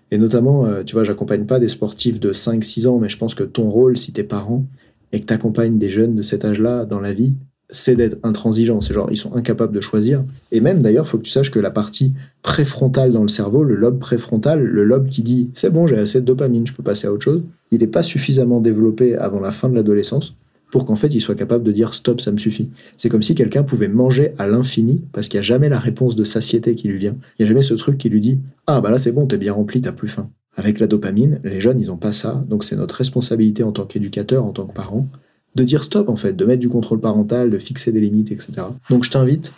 Et 0.09 0.17
notamment, 0.17 0.65
euh, 0.65 0.83
tu 0.83 0.93
vois, 0.93 1.03
j'accompagne 1.03 1.45
pas 1.45 1.59
des 1.59 1.69
sportifs 1.69 2.19
de 2.19 2.33
5-6 2.33 2.87
ans, 2.87 2.97
mais 2.97 3.07
je 3.09 3.17
pense 3.17 3.35
que 3.35 3.43
ton 3.43 3.69
rôle, 3.69 3.95
si 3.95 4.11
t'es 4.11 4.23
parent, 4.23 4.65
et 5.13 5.21
que 5.21 5.25
tu 5.25 5.33
accompagnes 5.33 5.77
des 5.77 5.89
jeunes 5.89 6.15
de 6.15 6.23
cet 6.23 6.43
âge-là 6.43 6.85
dans 6.85 6.99
la 6.99 7.13
vie, 7.13 7.35
c'est 7.71 7.95
d'être 7.95 8.17
intransigeant. 8.23 8.81
C'est 8.81 8.93
genre, 8.93 9.09
ils 9.11 9.17
sont 9.17 9.35
incapables 9.35 9.73
de 9.73 9.81
choisir. 9.81 10.23
Et 10.51 10.59
même, 10.59 10.81
d'ailleurs, 10.81 11.07
faut 11.07 11.17
que 11.17 11.23
tu 11.23 11.31
saches 11.31 11.51
que 11.51 11.59
la 11.59 11.71
partie 11.71 12.13
préfrontale 12.43 13.13
dans 13.13 13.21
le 13.21 13.29
cerveau, 13.29 13.63
le 13.63 13.75
lobe 13.75 13.99
préfrontal, 13.99 14.61
le 14.61 14.83
lobe 14.83 15.07
qui 15.07 15.23
dit 15.23 15.49
c'est 15.53 15.71
bon, 15.71 15.87
j'ai 15.87 15.97
assez 15.97 16.21
de 16.21 16.25
dopamine, 16.25 16.67
je 16.67 16.73
peux 16.73 16.83
passer 16.83 17.07
à 17.07 17.13
autre 17.13 17.23
chose, 17.23 17.43
il 17.71 17.79
n'est 17.79 17.87
pas 17.87 18.03
suffisamment 18.03 18.59
développé 18.59 19.15
avant 19.15 19.39
la 19.39 19.51
fin 19.51 19.69
de 19.69 19.75
l'adolescence 19.75 20.35
pour 20.71 20.85
qu'en 20.85 20.95
fait 20.95 21.13
il 21.13 21.19
soit 21.19 21.35
capable 21.35 21.63
de 21.63 21.71
dire 21.71 21.93
stop, 21.93 22.21
ça 22.21 22.31
me 22.31 22.37
suffit. 22.37 22.69
C'est 22.97 23.09
comme 23.09 23.21
si 23.21 23.35
quelqu'un 23.35 23.63
pouvait 23.63 23.89
manger 23.89 24.31
à 24.37 24.47
l'infini 24.47 25.01
parce 25.11 25.27
qu'il 25.27 25.37
n'y 25.37 25.41
a 25.41 25.47
jamais 25.47 25.69
la 25.69 25.79
réponse 25.79 26.15
de 26.15 26.23
satiété 26.23 26.73
qui 26.75 26.87
lui 26.87 26.97
vient. 26.97 27.15
Il 27.37 27.43
n'y 27.43 27.45
a 27.45 27.47
jamais 27.49 27.61
ce 27.61 27.73
truc 27.73 27.97
qui 27.97 28.09
lui 28.09 28.21
dit 28.21 28.39
ah 28.67 28.81
bah 28.81 28.89
là 28.89 28.97
c'est 28.97 29.11
bon, 29.11 29.27
t'es 29.27 29.37
bien 29.37 29.53
rempli, 29.53 29.81
t'as 29.81 29.91
plus 29.91 30.07
faim. 30.07 30.29
Avec 30.55 30.79
la 30.79 30.87
dopamine, 30.87 31.39
les 31.43 31.61
jeunes 31.61 31.79
ils 31.79 31.87
n'ont 31.87 31.97
pas 31.97 32.13
ça, 32.13 32.43
donc 32.49 32.63
c'est 32.63 32.75
notre 32.75 32.95
responsabilité 32.95 33.63
en 33.63 33.71
tant 33.71 33.85
qu'éducateur, 33.85 34.45
en 34.45 34.51
tant 34.51 34.65
que 34.65 34.73
parent, 34.73 35.07
de 35.55 35.63
dire 35.63 35.83
stop 35.83 36.09
en 36.09 36.15
fait, 36.15 36.33
de 36.33 36.45
mettre 36.45 36.59
du 36.59 36.69
contrôle 36.69 36.99
parental, 36.99 37.49
de 37.49 37.57
fixer 37.57 37.91
des 37.91 37.99
limites, 38.01 38.31
etc. 38.31 38.53
Donc 38.89 39.03
je 39.03 39.11
t'invite, 39.11 39.53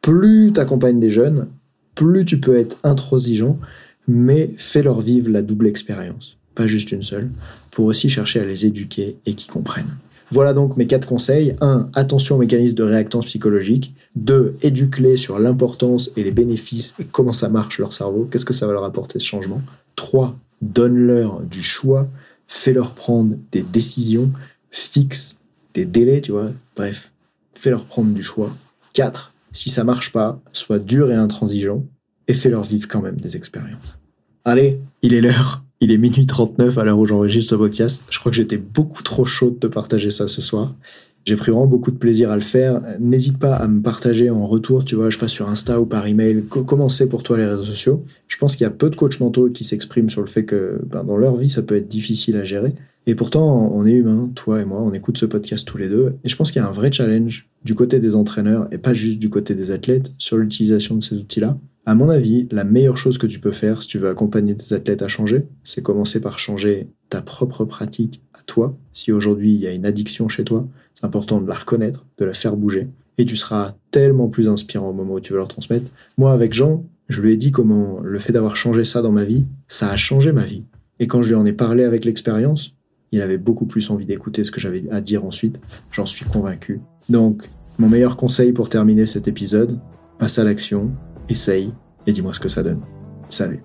plus 0.00 0.52
tu 0.54 0.60
accompagnes 0.60 1.00
des 1.00 1.10
jeunes, 1.10 1.48
plus 1.94 2.24
tu 2.24 2.40
peux 2.40 2.56
être 2.56 2.76
intransigeant, 2.84 3.58
mais 4.08 4.54
fais-leur 4.58 5.00
vivre 5.00 5.30
la 5.30 5.42
double 5.42 5.66
expérience, 5.66 6.38
pas 6.54 6.66
juste 6.66 6.92
une 6.92 7.02
seule, 7.02 7.30
pour 7.70 7.86
aussi 7.86 8.08
chercher 8.08 8.40
à 8.40 8.44
les 8.44 8.66
éduquer 8.66 9.16
et 9.26 9.34
qu'ils 9.34 9.50
comprennent. 9.50 9.96
Voilà 10.32 10.54
donc 10.54 10.78
mes 10.78 10.86
quatre 10.86 11.06
conseils. 11.06 11.54
1. 11.60 11.90
Attention 11.92 12.36
aux 12.36 12.38
mécanismes 12.38 12.74
de 12.74 12.82
réactance 12.82 13.26
psychologique. 13.26 13.94
2. 14.16 14.56
Éduque-les 14.62 15.18
sur 15.18 15.38
l'importance 15.38 16.10
et 16.16 16.24
les 16.24 16.30
bénéfices 16.30 16.94
et 16.98 17.04
comment 17.04 17.34
ça 17.34 17.50
marche 17.50 17.78
leur 17.78 17.92
cerveau. 17.92 18.26
Qu'est-ce 18.30 18.46
que 18.46 18.54
ça 18.54 18.66
va 18.66 18.72
leur 18.72 18.84
apporter 18.84 19.18
ce 19.18 19.26
changement? 19.26 19.60
3. 19.96 20.34
Donne-leur 20.62 21.42
du 21.42 21.62
choix. 21.62 22.08
Fais-leur 22.48 22.94
prendre 22.94 23.36
des 23.52 23.62
décisions 23.62 24.32
fixe 24.72 25.36
des 25.74 25.84
délais, 25.84 26.20
tu 26.20 26.32
vois. 26.32 26.50
Bref, 26.74 27.12
fais-leur 27.54 27.84
prendre 27.84 28.12
du 28.12 28.22
choix. 28.22 28.56
4. 28.94 29.32
Si 29.52 29.70
ça 29.70 29.84
marche 29.84 30.12
pas, 30.12 30.40
sois 30.52 30.78
dur 30.78 31.12
et 31.12 31.14
intransigeant 31.14 31.84
et 32.26 32.34
fais-leur 32.34 32.64
vivre 32.64 32.88
quand 32.88 33.02
même 33.02 33.16
des 33.16 33.36
expériences. 33.36 33.98
Allez, 34.44 34.80
il 35.02 35.14
est 35.14 35.20
l'heure. 35.20 35.62
Il 35.80 35.90
est 35.90 35.98
minuit 35.98 36.26
39 36.26 36.78
à 36.78 36.84
l'heure 36.84 36.98
où 36.98 37.06
j'enregistre 37.06 37.50
ce 37.50 37.54
podcast. 37.56 38.04
Je 38.08 38.18
crois 38.18 38.30
que 38.30 38.36
j'étais 38.36 38.56
beaucoup 38.56 39.02
trop 39.02 39.24
chaud 39.24 39.50
de 39.50 39.56
te 39.56 39.66
partager 39.66 40.10
ça 40.10 40.28
ce 40.28 40.40
soir. 40.40 40.74
J'ai 41.24 41.36
pris 41.36 41.52
vraiment 41.52 41.66
beaucoup 41.66 41.90
de 41.90 41.96
plaisir 41.96 42.30
à 42.30 42.34
le 42.34 42.42
faire. 42.42 42.80
N'hésite 42.98 43.38
pas 43.38 43.54
à 43.54 43.68
me 43.68 43.80
partager 43.80 44.30
en 44.30 44.46
retour, 44.46 44.84
tu 44.84 44.96
vois, 44.96 45.10
je 45.10 45.18
passe 45.18 45.30
sur 45.30 45.48
Insta 45.48 45.80
ou 45.80 45.86
par 45.86 46.06
email. 46.06 46.44
Comment 46.48 46.88
c'est 46.88 47.08
pour 47.08 47.22
toi 47.22 47.36
les 47.38 47.46
réseaux 47.46 47.64
sociaux? 47.64 48.04
Je 48.26 48.36
pense 48.38 48.56
qu'il 48.56 48.64
y 48.64 48.66
a 48.66 48.70
peu 48.70 48.90
de 48.90 48.96
coachs 48.96 49.20
mentaux 49.20 49.48
qui 49.50 49.62
s'expriment 49.62 50.10
sur 50.10 50.20
le 50.20 50.26
fait 50.26 50.44
que 50.44 50.80
ben, 50.86 51.04
dans 51.04 51.16
leur 51.16 51.36
vie, 51.36 51.50
ça 51.50 51.62
peut 51.62 51.76
être 51.76 51.88
difficile 51.88 52.36
à 52.36 52.44
gérer. 52.44 52.74
Et 53.06 53.14
pourtant, 53.14 53.70
on 53.74 53.84
est 53.84 53.94
humain, 53.94 54.30
toi 54.34 54.60
et 54.60 54.64
moi, 54.64 54.80
on 54.80 54.92
écoute 54.92 55.18
ce 55.18 55.26
podcast 55.26 55.66
tous 55.66 55.78
les 55.78 55.88
deux. 55.88 56.14
Et 56.22 56.28
je 56.28 56.36
pense 56.36 56.52
qu'il 56.52 56.62
y 56.62 56.64
a 56.64 56.68
un 56.68 56.72
vrai 56.72 56.92
challenge 56.92 57.48
du 57.64 57.74
côté 57.74 57.98
des 57.98 58.14
entraîneurs 58.14 58.68
et 58.70 58.78
pas 58.78 58.94
juste 58.94 59.18
du 59.18 59.28
côté 59.28 59.54
des 59.54 59.72
athlètes 59.72 60.12
sur 60.18 60.36
l'utilisation 60.36 60.96
de 60.96 61.02
ces 61.02 61.16
outils-là. 61.16 61.58
À 61.84 61.96
mon 61.96 62.10
avis, 62.10 62.46
la 62.52 62.62
meilleure 62.62 62.96
chose 62.96 63.18
que 63.18 63.26
tu 63.26 63.40
peux 63.40 63.50
faire 63.50 63.82
si 63.82 63.88
tu 63.88 63.98
veux 63.98 64.08
accompagner 64.08 64.56
tes 64.56 64.72
athlètes 64.72 65.02
à 65.02 65.08
changer, 65.08 65.46
c'est 65.64 65.82
commencer 65.82 66.20
par 66.20 66.38
changer 66.38 66.86
ta 67.08 67.22
propre 67.22 67.64
pratique 67.64 68.20
à 68.34 68.42
toi. 68.42 68.76
Si 68.92 69.10
aujourd'hui 69.10 69.52
il 69.52 69.60
y 69.60 69.66
a 69.66 69.72
une 69.72 69.84
addiction 69.84 70.28
chez 70.28 70.44
toi, 70.44 70.68
c'est 70.94 71.04
important 71.04 71.40
de 71.40 71.48
la 71.48 71.56
reconnaître, 71.56 72.06
de 72.18 72.24
la 72.24 72.34
faire 72.34 72.56
bouger. 72.56 72.86
Et 73.18 73.24
tu 73.24 73.34
seras 73.34 73.74
tellement 73.90 74.28
plus 74.28 74.48
inspirant 74.48 74.90
au 74.90 74.92
moment 74.92 75.14
où 75.14 75.20
tu 75.20 75.32
veux 75.32 75.38
leur 75.40 75.48
transmettre. 75.48 75.90
Moi, 76.18 76.32
avec 76.32 76.52
Jean, 76.54 76.84
je 77.08 77.20
lui 77.20 77.32
ai 77.32 77.36
dit 77.36 77.50
comment 77.50 77.98
le 78.00 78.18
fait 78.20 78.32
d'avoir 78.32 78.56
changé 78.56 78.84
ça 78.84 79.02
dans 79.02 79.12
ma 79.12 79.24
vie, 79.24 79.44
ça 79.66 79.90
a 79.90 79.96
changé 79.96 80.30
ma 80.30 80.44
vie. 80.44 80.64
Et 81.00 81.08
quand 81.08 81.20
je 81.20 81.30
lui 81.30 81.34
en 81.34 81.44
ai 81.44 81.52
parlé 81.52 81.82
avec 81.82 82.04
l'expérience, 82.04 82.74
il 83.12 83.20
avait 83.20 83.38
beaucoup 83.38 83.66
plus 83.66 83.90
envie 83.90 84.06
d'écouter 84.06 84.42
ce 84.42 84.50
que 84.50 84.60
j'avais 84.60 84.84
à 84.90 85.00
dire 85.00 85.24
ensuite, 85.24 85.60
j'en 85.90 86.06
suis 86.06 86.24
convaincu. 86.24 86.80
Donc, 87.08 87.48
mon 87.78 87.88
meilleur 87.88 88.16
conseil 88.16 88.52
pour 88.52 88.70
terminer 88.70 89.06
cet 89.06 89.28
épisode, 89.28 89.78
passe 90.18 90.38
à 90.38 90.44
l'action, 90.44 90.90
essaye 91.28 91.72
et 92.06 92.12
dis-moi 92.12 92.32
ce 92.32 92.40
que 92.40 92.48
ça 92.48 92.62
donne. 92.62 92.80
Salut. 93.28 93.62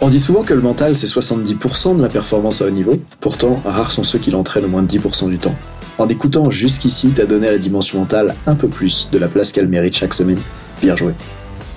On 0.00 0.08
dit 0.08 0.20
souvent 0.20 0.42
que 0.42 0.52
le 0.52 0.60
mental 0.60 0.94
c'est 0.94 1.06
70% 1.06 1.96
de 1.96 2.02
la 2.02 2.08
performance 2.08 2.60
à 2.60 2.66
haut 2.66 2.70
niveau, 2.70 3.00
pourtant 3.20 3.62
rares 3.64 3.92
sont 3.92 4.02
ceux 4.02 4.18
qui 4.18 4.30
l'entraînent 4.30 4.64
au 4.64 4.68
moins 4.68 4.82
de 4.82 4.88
10% 4.88 5.30
du 5.30 5.38
temps. 5.38 5.54
En 5.98 6.08
écoutant 6.08 6.50
jusqu'ici, 6.50 7.12
t'as 7.14 7.26
donné 7.26 7.46
à 7.48 7.52
la 7.52 7.58
dimension 7.58 8.00
mentale 8.00 8.34
un 8.46 8.56
peu 8.56 8.68
plus 8.68 9.08
de 9.12 9.18
la 9.18 9.28
place 9.28 9.52
qu'elle 9.52 9.68
mérite 9.68 9.94
chaque 9.94 10.14
semaine. 10.14 10.40
Bien 10.80 10.96
joué. 10.96 11.12